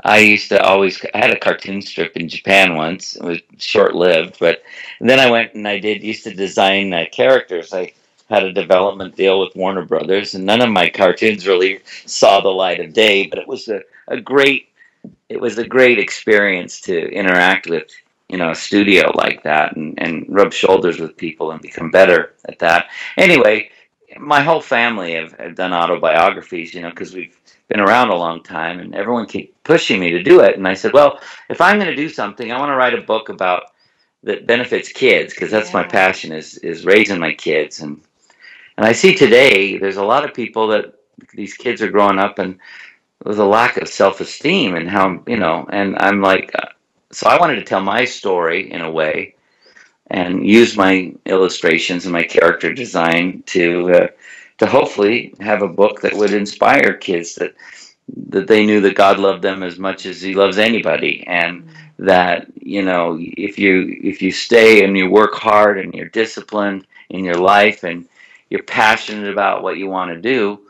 I 0.03 0.19
used 0.19 0.49
to 0.49 0.61
always. 0.61 1.03
I 1.15 1.17
had 1.17 1.31
a 1.31 1.39
cartoon 1.39 1.81
strip 1.81 2.15
in 2.15 2.29
Japan 2.29 2.75
once. 2.75 3.15
It 3.15 3.23
was 3.23 3.39
short 3.57 3.95
lived, 3.95 4.37
but 4.39 4.61
then 5.01 5.19
I 5.19 5.29
went 5.31 5.55
and 5.55 5.67
I 5.67 5.79
did 5.79 6.03
used 6.03 6.23
to 6.25 6.33
design 6.33 6.93
uh, 6.93 7.05
characters. 7.11 7.73
I 7.73 7.93
had 8.29 8.43
a 8.43 8.53
development 8.53 9.15
deal 9.15 9.39
with 9.39 9.55
Warner 9.55 9.85
Brothers, 9.85 10.35
and 10.35 10.45
none 10.45 10.61
of 10.61 10.69
my 10.69 10.89
cartoons 10.89 11.47
really 11.47 11.79
saw 12.05 12.41
the 12.41 12.49
light 12.49 12.79
of 12.79 12.93
day. 12.93 13.25
But 13.25 13.39
it 13.39 13.47
was 13.47 13.67
a, 13.69 13.81
a 14.07 14.21
great. 14.21 14.69
It 15.29 15.41
was 15.41 15.57
a 15.57 15.67
great 15.67 15.97
experience 15.97 16.81
to 16.81 17.09
interact 17.11 17.67
with 17.67 17.89
you 18.29 18.37
know 18.37 18.51
a 18.51 18.55
studio 18.55 19.11
like 19.15 19.43
that 19.43 19.75
and 19.75 19.99
and 20.01 20.25
rub 20.29 20.53
shoulders 20.53 20.99
with 20.99 21.17
people 21.17 21.51
and 21.51 21.61
become 21.61 21.91
better 21.91 22.33
at 22.47 22.59
that. 22.59 22.87
Anyway, 23.17 23.69
my 24.19 24.41
whole 24.41 24.61
family 24.61 25.13
have, 25.13 25.33
have 25.33 25.55
done 25.55 25.73
autobiographies, 25.73 26.73
you 26.73 26.81
know, 26.81 26.89
because 26.89 27.13
we've 27.13 27.39
been 27.67 27.79
around 27.79 28.09
a 28.09 28.15
long 28.15 28.43
time, 28.43 28.79
and 28.79 28.95
everyone 28.95 29.25
kept 29.25 29.63
pushing 29.63 29.99
me 29.99 30.11
to 30.11 30.23
do 30.23 30.41
it. 30.41 30.57
And 30.57 30.67
I 30.67 30.73
said, 30.73 30.93
well, 30.93 31.19
if 31.49 31.61
I'm 31.61 31.77
going 31.77 31.89
to 31.89 31.95
do 31.95 32.09
something, 32.09 32.51
I 32.51 32.59
want 32.59 32.69
to 32.69 32.75
write 32.75 32.93
a 32.93 33.01
book 33.01 33.29
about 33.29 33.71
that 34.25 34.47
benefits 34.47 34.91
kids 34.91 35.33
because 35.33 35.51
that's 35.51 35.73
my 35.73 35.83
passion 35.83 36.33
is 36.33 36.57
is 36.57 36.83
raising 36.83 37.19
my 37.19 37.33
kids 37.33 37.79
and 37.79 38.01
and 38.77 38.85
I 38.85 38.91
see 38.91 39.15
today 39.15 39.77
there's 39.77 39.97
a 39.97 40.03
lot 40.03 40.25
of 40.25 40.33
people 40.33 40.67
that 40.69 40.95
these 41.33 41.53
kids 41.53 41.81
are 41.81 41.91
growing 41.91 42.19
up 42.19 42.39
and 42.39 42.57
with 43.23 43.39
a 43.39 43.45
lack 43.45 43.77
of 43.77 43.87
self-esteem 43.87 44.75
and 44.75 44.89
how 44.89 45.23
you 45.27 45.37
know 45.37 45.67
and 45.71 45.95
I'm 45.99 46.21
like 46.21 46.51
so 47.15 47.27
I 47.27 47.39
wanted 47.39 47.55
to 47.55 47.63
tell 47.63 47.81
my 47.81 48.05
story 48.05 48.71
in 48.71 48.81
a 48.81 48.91
way 48.91 49.35
and 50.11 50.47
use 50.47 50.77
my 50.77 51.13
illustrations 51.25 52.05
and 52.05 52.13
my 52.13 52.23
character 52.23 52.73
design 52.73 53.43
to 53.47 53.91
uh, 53.91 54.07
to 54.57 54.65
hopefully 54.65 55.33
have 55.39 55.61
a 55.61 55.67
book 55.67 56.01
that 56.01 56.13
would 56.13 56.33
inspire 56.33 56.93
kids 56.93 57.35
that 57.35 57.55
that 58.29 58.47
they 58.47 58.65
knew 58.65 58.81
that 58.81 58.95
God 58.95 59.17
loved 59.19 59.41
them 59.41 59.63
as 59.63 59.79
much 59.79 60.05
as 60.05 60.21
He 60.21 60.35
loves 60.35 60.57
anybody, 60.57 61.25
and 61.27 61.67
that 61.99 62.47
you 62.55 62.83
know 62.83 63.17
if 63.19 63.57
you 63.57 63.97
if 64.03 64.21
you 64.21 64.31
stay 64.31 64.83
and 64.83 64.97
you 64.97 65.09
work 65.09 65.33
hard 65.33 65.79
and 65.79 65.93
you're 65.93 66.09
disciplined 66.09 66.85
in 67.09 67.23
your 67.23 67.37
life 67.37 67.83
and 67.83 68.07
you're 68.49 68.63
passionate 68.63 69.31
about 69.31 69.63
what 69.63 69.77
you 69.77 69.87
want 69.87 70.11
to 70.11 70.21
do, 70.21 70.61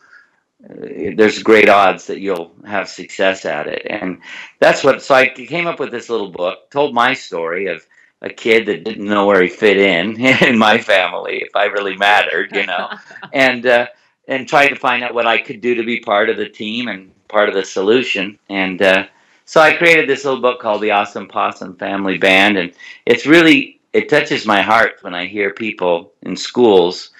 there's 0.69 1.43
great 1.43 1.69
odds 1.69 2.07
that 2.07 2.19
you'll 2.19 2.51
have 2.65 2.89
success 2.89 3.45
at 3.45 3.67
it. 3.67 3.85
And 3.89 4.19
that's 4.59 4.83
what. 4.83 5.01
So 5.01 5.15
I 5.15 5.29
came 5.29 5.67
up 5.67 5.79
with 5.79 5.91
this 5.91 6.09
little 6.09 6.31
book, 6.31 6.69
told 6.71 6.93
my 6.93 7.13
story 7.13 7.67
of 7.67 7.85
a 8.21 8.29
kid 8.29 8.65
that 8.65 8.83
didn't 8.83 9.05
know 9.05 9.25
where 9.25 9.41
he 9.41 9.49
fit 9.49 9.77
in 9.77 10.19
in 10.43 10.57
my 10.57 10.77
family, 10.77 11.43
if 11.43 11.55
I 11.55 11.65
really 11.65 11.95
mattered, 11.95 12.55
you 12.55 12.65
know 12.65 12.89
and 13.33 13.65
uh, 13.65 13.87
and 14.27 14.47
tried 14.47 14.69
to 14.69 14.75
find 14.75 15.03
out 15.03 15.13
what 15.13 15.27
I 15.27 15.37
could 15.37 15.61
do 15.61 15.75
to 15.75 15.83
be 15.83 15.99
part 15.99 16.29
of 16.29 16.37
the 16.37 16.49
team 16.49 16.87
and 16.87 17.11
part 17.27 17.49
of 17.49 17.55
the 17.55 17.63
solution. 17.63 18.39
And 18.49 18.81
uh, 18.81 19.05
so 19.45 19.61
I 19.61 19.73
created 19.73 20.09
this 20.09 20.25
little 20.25 20.41
book 20.41 20.59
called 20.59 20.81
The 20.81 20.91
Awesome 20.91 21.27
Possum 21.27 21.75
Family 21.75 22.17
Band, 22.17 22.57
and 22.57 22.73
it's 23.05 23.27
really 23.27 23.79
it 23.93 24.09
touches 24.09 24.45
my 24.45 24.61
heart 24.61 24.97
when 25.01 25.13
I 25.13 25.25
hear 25.25 25.53
people 25.53 26.11
in 26.23 26.35
schools, 26.35 27.11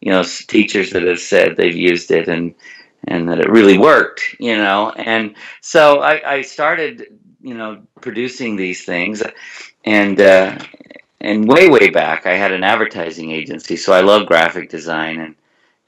you 0.00 0.10
know, 0.10 0.22
teachers 0.22 0.90
that 0.90 1.04
have 1.04 1.20
said 1.20 1.56
they've 1.56 1.74
used 1.74 2.10
it 2.10 2.28
and 2.28 2.54
and 3.08 3.28
that 3.28 3.40
it 3.40 3.50
really 3.50 3.78
worked, 3.78 4.36
you 4.38 4.56
know. 4.56 4.90
And 4.92 5.34
so 5.60 6.00
I, 6.00 6.36
I 6.36 6.42
started, 6.42 7.06
you 7.42 7.54
know, 7.54 7.82
producing 8.00 8.56
these 8.56 8.84
things, 8.84 9.22
and 9.84 10.20
uh, 10.20 10.58
and 11.20 11.48
way 11.48 11.68
way 11.68 11.90
back 11.90 12.26
I 12.26 12.34
had 12.34 12.52
an 12.52 12.64
advertising 12.64 13.32
agency, 13.32 13.76
so 13.76 13.92
I 13.92 14.00
love 14.00 14.26
graphic 14.26 14.70
design 14.70 15.20
and 15.20 15.34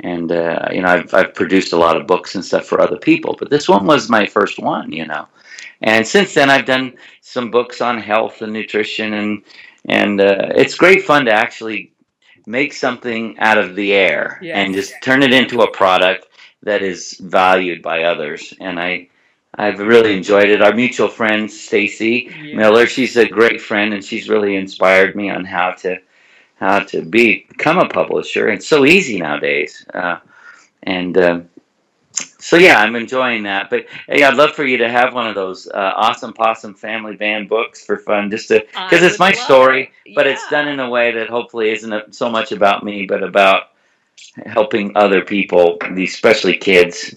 and 0.00 0.32
uh, 0.32 0.68
you 0.72 0.82
know 0.82 0.88
I've 0.88 1.14
I've 1.14 1.34
produced 1.34 1.72
a 1.72 1.76
lot 1.76 1.96
of 1.96 2.06
books 2.06 2.34
and 2.34 2.44
stuff 2.44 2.66
for 2.66 2.80
other 2.80 2.98
people, 2.98 3.36
but 3.38 3.50
this 3.50 3.68
one 3.68 3.86
was 3.86 4.08
my 4.08 4.26
first 4.26 4.58
one, 4.58 4.90
you 4.92 5.06
know. 5.06 5.28
And 5.82 6.06
since 6.06 6.34
then 6.34 6.50
I've 6.50 6.66
done 6.66 6.94
some 7.20 7.50
books 7.50 7.80
on 7.80 7.98
health 7.98 8.42
and 8.42 8.52
nutrition 8.52 9.14
and 9.14 9.42
and 9.88 10.20
uh, 10.20 10.48
it's 10.56 10.74
great 10.74 11.04
fun 11.04 11.24
to 11.26 11.32
actually 11.32 11.92
make 12.46 12.72
something 12.72 13.38
out 13.38 13.58
of 13.58 13.76
the 13.76 13.92
air 13.92 14.38
Yes. 14.42 14.56
and 14.56 14.74
just 14.74 14.94
turn 15.02 15.22
it 15.22 15.32
into 15.32 15.62
a 15.62 15.70
product 15.70 16.26
that 16.62 16.82
is 16.82 17.16
valued 17.20 17.82
by 17.82 18.04
others 18.04 18.54
and 18.60 18.78
I 18.78 19.08
I've 19.54 19.80
really 19.80 20.16
enjoyed 20.16 20.48
it. 20.48 20.62
Our 20.62 20.74
mutual 20.74 21.08
friend 21.08 21.50
Stacy 21.50 22.30
Yeah. 22.42 22.56
Miller. 22.56 22.86
She's 22.86 23.16
a 23.16 23.26
great 23.26 23.60
friend, 23.60 23.92
and 23.92 24.04
she's 24.04 24.28
really 24.28 24.56
inspired 24.56 25.16
me 25.16 25.28
on 25.30 25.44
how 25.44 25.72
to 25.82 25.98
how 26.60 26.80
to 26.80 27.02
be 27.02 27.46
become 27.48 27.78
a 27.78 27.88
publisher. 27.88 28.48
It's 28.48 28.66
so 28.66 28.84
easy 28.84 29.18
nowadays, 29.18 29.84
uh, 29.92 30.18
and 30.84 31.18
um, 31.18 31.48
so 32.38 32.56
yeah, 32.56 32.78
I'm 32.78 32.94
enjoying 32.94 33.42
that. 33.44 33.70
But 33.70 33.86
hey, 34.06 34.22
I'd 34.22 34.34
love 34.36 34.52
for 34.52 34.64
you 34.64 34.76
to 34.78 34.88
have 34.88 35.14
one 35.14 35.26
of 35.26 35.34
those 35.34 35.66
uh, 35.68 35.92
awesome 35.96 36.32
possum 36.32 36.74
family 36.74 37.16
band 37.16 37.48
books 37.48 37.84
for 37.84 37.98
fun, 37.98 38.30
just 38.30 38.48
to 38.48 38.60
because 38.60 39.02
it's 39.02 39.18
my 39.18 39.32
story, 39.32 39.90
it. 40.04 40.14
but 40.14 40.26
it's 40.26 40.48
done 40.48 40.68
in 40.68 40.78
a 40.78 40.88
way 40.88 41.10
that 41.12 41.28
hopefully 41.28 41.70
isn't 41.70 42.14
so 42.14 42.30
much 42.30 42.52
about 42.52 42.84
me, 42.84 43.04
but 43.04 43.22
about 43.22 43.69
helping 44.46 44.96
other 44.96 45.24
people, 45.24 45.78
especially 45.98 46.56
kids, 46.56 47.14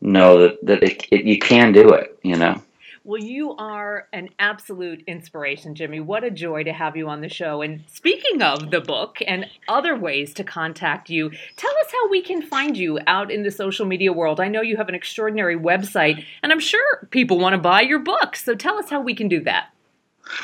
know 0.00 0.38
that 0.42 0.64
that 0.64 0.82
it, 0.82 1.06
it, 1.10 1.24
you 1.24 1.38
can 1.38 1.72
do 1.72 1.90
it. 1.90 2.18
You 2.22 2.36
know. 2.36 2.62
Well, 3.06 3.22
you 3.22 3.54
are 3.54 4.08
an 4.12 4.30
absolute 4.40 5.04
inspiration, 5.06 5.76
Jimmy. 5.76 6.00
What 6.00 6.24
a 6.24 6.30
joy 6.30 6.64
to 6.64 6.72
have 6.72 6.96
you 6.96 7.08
on 7.08 7.20
the 7.20 7.28
show. 7.28 7.62
And 7.62 7.84
speaking 7.86 8.42
of 8.42 8.72
the 8.72 8.80
book 8.80 9.18
and 9.24 9.46
other 9.68 9.94
ways 9.94 10.34
to 10.34 10.42
contact 10.42 11.08
you, 11.08 11.30
tell 11.54 11.70
us 11.70 11.92
how 11.92 12.08
we 12.08 12.20
can 12.20 12.42
find 12.42 12.76
you 12.76 12.98
out 13.06 13.30
in 13.30 13.44
the 13.44 13.52
social 13.52 13.86
media 13.86 14.12
world. 14.12 14.40
I 14.40 14.48
know 14.48 14.60
you 14.60 14.76
have 14.76 14.88
an 14.88 14.96
extraordinary 14.96 15.56
website, 15.56 16.24
and 16.42 16.50
I'm 16.50 16.58
sure 16.58 17.06
people 17.12 17.38
want 17.38 17.52
to 17.52 17.60
buy 17.60 17.82
your 17.82 18.00
book. 18.00 18.34
So 18.34 18.56
tell 18.56 18.76
us 18.76 18.90
how 18.90 19.00
we 19.00 19.14
can 19.14 19.28
do 19.28 19.40
that. 19.44 19.68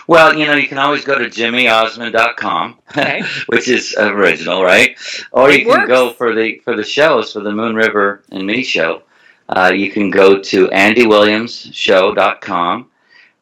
Well, 0.07 0.37
you 0.37 0.47
know, 0.47 0.55
you 0.55 0.69
can 0.69 0.79
always 0.79 1.05
go 1.05 1.19
to 1.19 1.25
jimmyosmond.com, 1.27 2.79
Okay. 2.91 3.23
which 3.47 3.69
is 3.69 3.95
original, 3.99 4.63
right? 4.63 4.97
Or 5.33 5.51
It 5.51 5.61
you 5.61 5.67
can 5.67 5.87
go 5.87 6.13
for 6.13 6.35
the 6.35 6.59
for 6.65 6.77
the 6.77 6.85
shows 6.85 7.33
for 7.33 7.41
the 7.41 7.53
Moon 7.53 7.75
River 7.75 8.23
and 8.31 8.47
Me 8.47 8.63
show. 8.63 9.03
Uh, 9.49 9.73
you 9.75 9.91
can 9.91 10.11
go 10.11 10.39
to 10.39 10.69
andywilliamsshow.com 10.69 12.91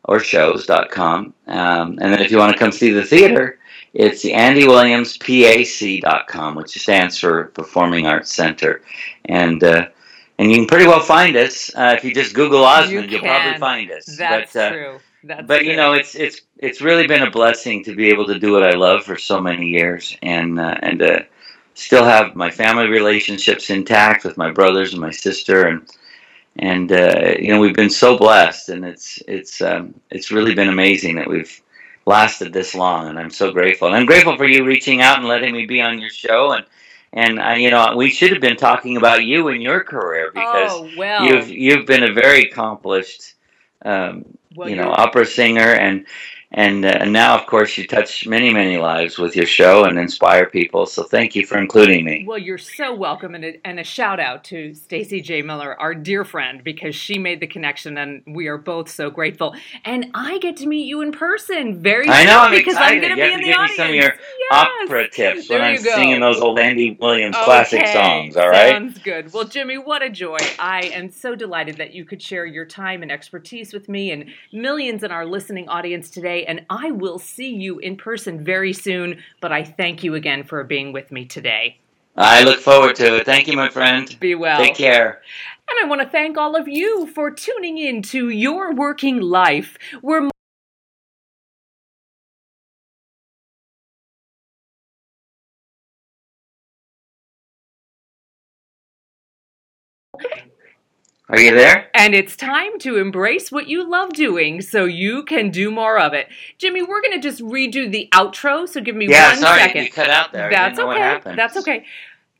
or 0.05 0.19
shows.com. 0.19 1.35
Um, 1.47 1.99
and 2.01 2.13
then 2.13 2.21
if 2.21 2.31
you 2.31 2.39
want 2.39 2.53
to 2.53 2.59
come 2.59 2.73
see 2.73 2.91
the 2.91 3.05
theater, 3.05 3.59
it's 3.95 4.23
the 4.23 4.33
andywilliamspac.com, 4.33 6.55
which 6.55 6.71
stands 6.71 7.19
for 7.19 7.45
Performing 7.47 8.07
Arts 8.07 8.33
Center. 8.35 8.83
And 9.27 9.63
uh, 9.63 9.89
and 10.39 10.51
you 10.51 10.57
can 10.57 10.67
pretty 10.67 10.87
well 10.87 11.01
find 11.01 11.37
us 11.37 11.71
uh, 11.75 11.95
if 11.97 12.05
you 12.05 12.15
just 12.15 12.35
Google 12.35 12.65
Osmond. 12.65 13.11
You 13.11 13.19
will 13.19 13.29
probably 13.29 13.59
find 13.59 13.91
us. 13.91 14.07
That's 14.17 14.55
but, 14.55 14.61
uh, 14.61 14.71
true. 14.71 14.99
That's 15.23 15.47
but 15.47 15.65
you 15.65 15.77
know 15.77 15.93
it's 15.93 16.15
it's 16.15 16.43
it's 16.59 16.81
really 16.81 17.07
been 17.07 17.23
a 17.23 17.31
blessing 17.31 17.85
to 17.85 17.95
be 17.95 18.09
able 18.09 18.27
to 18.27 18.39
do 18.39 18.53
what 18.53 18.63
I 18.63 18.73
love 18.73 19.05
for 19.05 19.19
so 19.19 19.41
many 19.41 19.67
years 19.67 20.17
and 20.23 20.59
uh, 20.59 20.77
and 20.81 20.99
to 21.01 21.27
still 21.75 22.05
have 22.05 22.35
my 22.35 22.51
family 22.51 22.89
relationships 22.89 23.71
intact 23.71 24.25
with 24.25 24.37
my 24.37 24.51
brothers 24.51 24.93
and 24.93 25.01
my 25.01 25.11
sister 25.11 25.67
and 25.67 25.91
and 26.59 26.93
uh, 26.93 27.35
you 27.39 27.49
know 27.49 27.61
we've 27.61 27.77
been 27.77 27.91
so 27.91 28.17
blessed 28.17 28.71
and 28.71 28.85
it's 28.85 29.23
it's 29.29 29.61
um, 29.61 29.95
it's 30.11 30.31
really 30.31 30.55
been 30.55 30.69
amazing 30.69 31.17
that 31.17 31.29
we've 31.29 31.61
lasted 32.07 32.53
this 32.53 32.75
long 32.75 33.09
and 33.09 33.19
I'm 33.19 33.31
so 33.31 33.53
grateful 33.53 33.89
and 33.89 33.97
I'm 33.97 34.07
grateful 34.07 34.37
for 34.37 34.47
you 34.47 34.65
reaching 34.65 35.03
out 35.03 35.19
and 35.19 35.29
letting 35.29 35.53
me 35.53 35.67
be 35.67 35.83
on 35.83 36.01
your 36.01 36.11
show 36.11 36.53
and 36.53 36.65
and 37.13 37.41
I, 37.41 37.57
you 37.57 37.71
know 37.71 37.95
we 37.95 38.11
should 38.11 38.33
have 38.33 38.41
been 38.41 38.57
talking 38.57 38.97
about 38.97 39.25
you 39.25 39.49
and 39.49 39.63
your 39.63 39.85
career 39.85 40.31
because 40.33 40.73
oh, 40.73 40.91
well. 40.97 41.25
you've 41.25 41.51
you've 41.51 41.87
been 41.87 42.05
a 42.05 42.13
very 42.13 42.45
accomplished 42.45 43.35
um, 43.85 44.25
well, 44.55 44.69
you 44.69 44.77
know 44.77 44.91
opera 44.91 45.27
singer 45.27 45.75
and 45.75 46.07
and 46.53 46.85
uh, 46.85 47.05
now 47.07 47.37
of 47.39 47.47
course 47.47 47.79
you 47.79 47.87
touch 47.87 48.27
many 48.27 48.53
many 48.53 48.79
lives 48.79 49.19
with 49.19 49.37
your 49.37 49.47
show 49.47 49.85
and 49.85 49.99
inspire 49.99 50.47
people 50.47 50.87
so 50.87 51.03
thank 51.05 51.37
you 51.37 51.47
for 51.47 51.59
including 51.59 52.05
me 52.05 52.25
Well, 52.27 52.39
you're 52.39 52.59
so 52.59 52.95
welcome, 52.95 53.35
and 53.35 53.45
a, 53.45 53.67
and 53.67 53.81
a 53.81 53.85
shout 53.85 54.21
out 54.21 54.45
to 54.45 54.75
Stacy 54.75 55.21
J. 55.23 55.43
Miller, 55.43 55.79
our 55.81 55.95
dear 55.95 56.25
friend, 56.25 56.63
because 56.65 56.95
she 56.95 57.19
made 57.19 57.41
the 57.41 57.47
connection, 57.49 57.99
and 57.99 58.23
we 58.27 58.49
are 58.49 58.59
both 58.59 58.91
so 58.91 59.11
grateful. 59.11 59.55
And 59.85 60.09
I 60.15 60.39
get 60.39 60.57
to 60.59 60.67
meet 60.69 60.85
you 60.87 61.01
in 61.03 61.13
person 61.13 61.83
very 61.83 62.11
I 62.11 62.25
know 62.25 62.41
soon 62.41 62.45
I'm 62.47 62.53
because 62.53 62.75
excited 62.75 62.97
I'm 62.97 63.01
going 63.01 63.11
to 63.13 63.17
you 63.17 63.23
be 63.25 63.33
have 63.33 63.35
in 63.35 63.41
to 63.41 63.45
the 63.45 63.51
give 63.53 63.61
me 63.61 63.69
audience. 63.69 63.77
some 63.77 63.89
of 63.91 63.95
your 63.95 64.15
Yes. 64.39 64.91
opera 64.91 65.09
tips 65.11 65.49
There 65.49 65.59
when 65.59 65.63
I'm 65.63 65.83
go. 65.83 65.91
singing 65.95 66.21
those 66.21 66.41
old 66.41 66.59
Andy 66.59 66.97
Williams 67.01 67.37
classic 67.39 67.87
songs 67.89 68.37
all 68.37 68.51
right 68.51 68.73
Sounds 68.73 68.99
good. 68.99 69.33
Well, 69.33 69.45
Jimmy, 69.45 69.79
what 69.79 70.03
a 70.03 70.11
joy. 70.11 70.39
I 70.59 70.83
am 70.95 71.11
so 71.11 71.35
delighted 71.35 71.79
that 71.79 71.95
you 71.95 72.05
could 72.05 72.23
share 72.23 72.47
your 72.47 72.67
time 72.67 73.03
and 73.03 73.13
expertise 73.13 73.73
with 73.73 73.89
me 73.89 74.13
and 74.13 74.27
millions 74.53 75.03
in 75.05 75.11
our 75.13 75.27
listening 75.27 75.69
audience 75.69 76.11
today. 76.11 76.40
And 76.47 76.65
I 76.71 76.91
will 76.91 77.19
see 77.19 77.55
you 77.55 77.79
in 77.79 77.97
person 77.97 78.45
very 78.45 78.73
soon. 78.73 79.23
But 79.41 79.53
I 79.53 79.65
thank 79.65 80.03
you 80.05 80.15
again 80.15 80.45
for 80.45 80.63
being 80.65 80.93
with 80.93 81.11
me 81.11 81.25
today. 81.25 81.79
I 82.17 82.43
look 82.43 82.59
forward 82.59 82.97
to 82.97 83.17
it 83.17 83.25
thank 83.25 83.47
you 83.47 83.57
my 83.57 83.69
friend 83.69 84.15
Be 84.21 84.35
well. 84.35 84.59
take 84.59 84.75
care 84.75 85.23
And 85.71 85.79
I 85.85 85.89
want 85.89 86.03
to 86.03 86.09
thank 86.09 86.37
all 86.37 86.57
of 86.57 86.67
you 86.67 87.07
for 87.07 87.31
tuning 87.31 87.79
in 87.79 88.03
to 88.03 88.29
Your 88.29 88.75
Working 88.75 89.21
Life, 89.21 89.79
where 90.01 90.29
are 101.31 101.41
you 101.41 101.55
there 101.55 101.89
and 101.95 102.15
it's 102.15 102.37
time 102.37 102.79
to 102.81 102.97
embrace 102.97 103.51
what 103.53 103.69
you 103.69 103.89
love 103.89 104.13
doing 104.13 104.61
so 104.61 104.85
you 104.85 105.23
can 105.25 105.51
do 105.51 105.71
more 105.71 105.99
of 105.99 106.13
it. 106.13 106.29
Jimmy, 106.59 106.83
we're 106.83 107.01
going 107.01 107.21
to 107.21 107.21
just 107.21 107.41
redo 107.43 107.91
the 107.91 108.09
outro, 108.13 108.69
so 108.69 108.81
give 108.81 108.97
me 108.97 109.09
yeah 109.09 109.31
one 109.31 109.39
sorry 109.39 109.61
second. 109.61 109.85
you 109.85 109.91
cut 109.91 110.11
out 110.11 110.33
there 110.33 110.51
That's 110.51 110.77
didn't 110.77 110.79
know 110.79 110.87
what 110.87 111.27
okay. 111.27 111.37
That's 111.37 111.57
okay. 111.59 111.85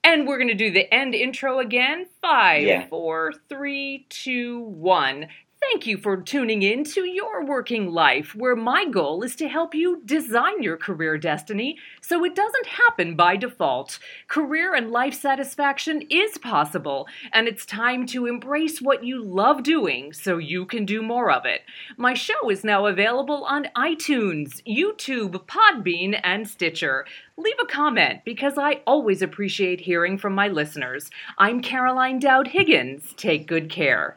And 0.03 0.27
we're 0.27 0.39
going 0.39 0.49
to 0.49 0.55
do 0.55 0.71
the 0.71 0.93
end 0.93 1.15
intro 1.15 1.59
again. 1.61 2.07
Five, 2.23 2.63
Yeah. 2.63 2.87
four, 2.89 3.33
three, 3.49 4.07
two, 4.09 4.61
one. 4.61 5.29
Thank 5.63 5.87
you 5.87 5.99
for 5.99 6.17
tuning 6.17 6.63
in 6.63 6.85
to 6.85 7.05
Your 7.05 7.45
Working 7.45 7.93
Life, 7.93 8.35
where 8.35 8.57
my 8.57 8.87
goal 8.87 9.23
is 9.23 9.37
to 9.37 9.47
help 9.47 9.75
you 9.75 10.01
design 10.07 10.63
your 10.63 10.79
career 10.79 11.19
destiny 11.19 11.77
so 12.01 12.25
it 12.25 12.35
doesn't 12.35 12.67
happen 12.67 13.15
by 13.15 13.37
default. 13.37 13.99
Career 14.27 14.75
and 14.75 14.91
life 14.91 15.13
satisfaction 15.13 16.03
is 16.09 16.39
possible, 16.39 17.07
and 17.33 17.47
it's 17.47 17.67
time 17.67 18.07
to 18.07 18.27
embrace 18.27 18.81
what 18.81 19.05
you 19.05 19.23
love 19.23 19.63
doing 19.63 20.15
so 20.15 20.39
you 20.39 20.65
can 20.65 20.87
do 20.87 21.03
more 21.03 21.31
of 21.31 21.45
it. 21.45 21.61
My 21.99 22.15
show 22.15 22.49
is 22.51 22.65
now 22.65 22.87
available 22.87 23.45
on 23.45 23.69
iTunes, 23.77 24.63
YouTube, 24.67 25.47
Podbean, 25.47 26.19
and 26.25 26.49
Stitcher. 26.49 27.05
Leave 27.37 27.59
a 27.63 27.67
comment 27.67 28.25
because 28.25 28.57
I 28.57 28.81
always 28.87 29.21
appreciate 29.21 29.83
hearing 29.83 30.17
from 30.17 30.35
my 30.35 30.49
listeners. 30.49 31.11
I'm 31.37 31.61
Caroline 31.61 32.19
Dowd 32.19 32.49
Higgins. 32.49 33.13
Take 33.17 33.47
good 33.47 33.69
care. 33.71 34.17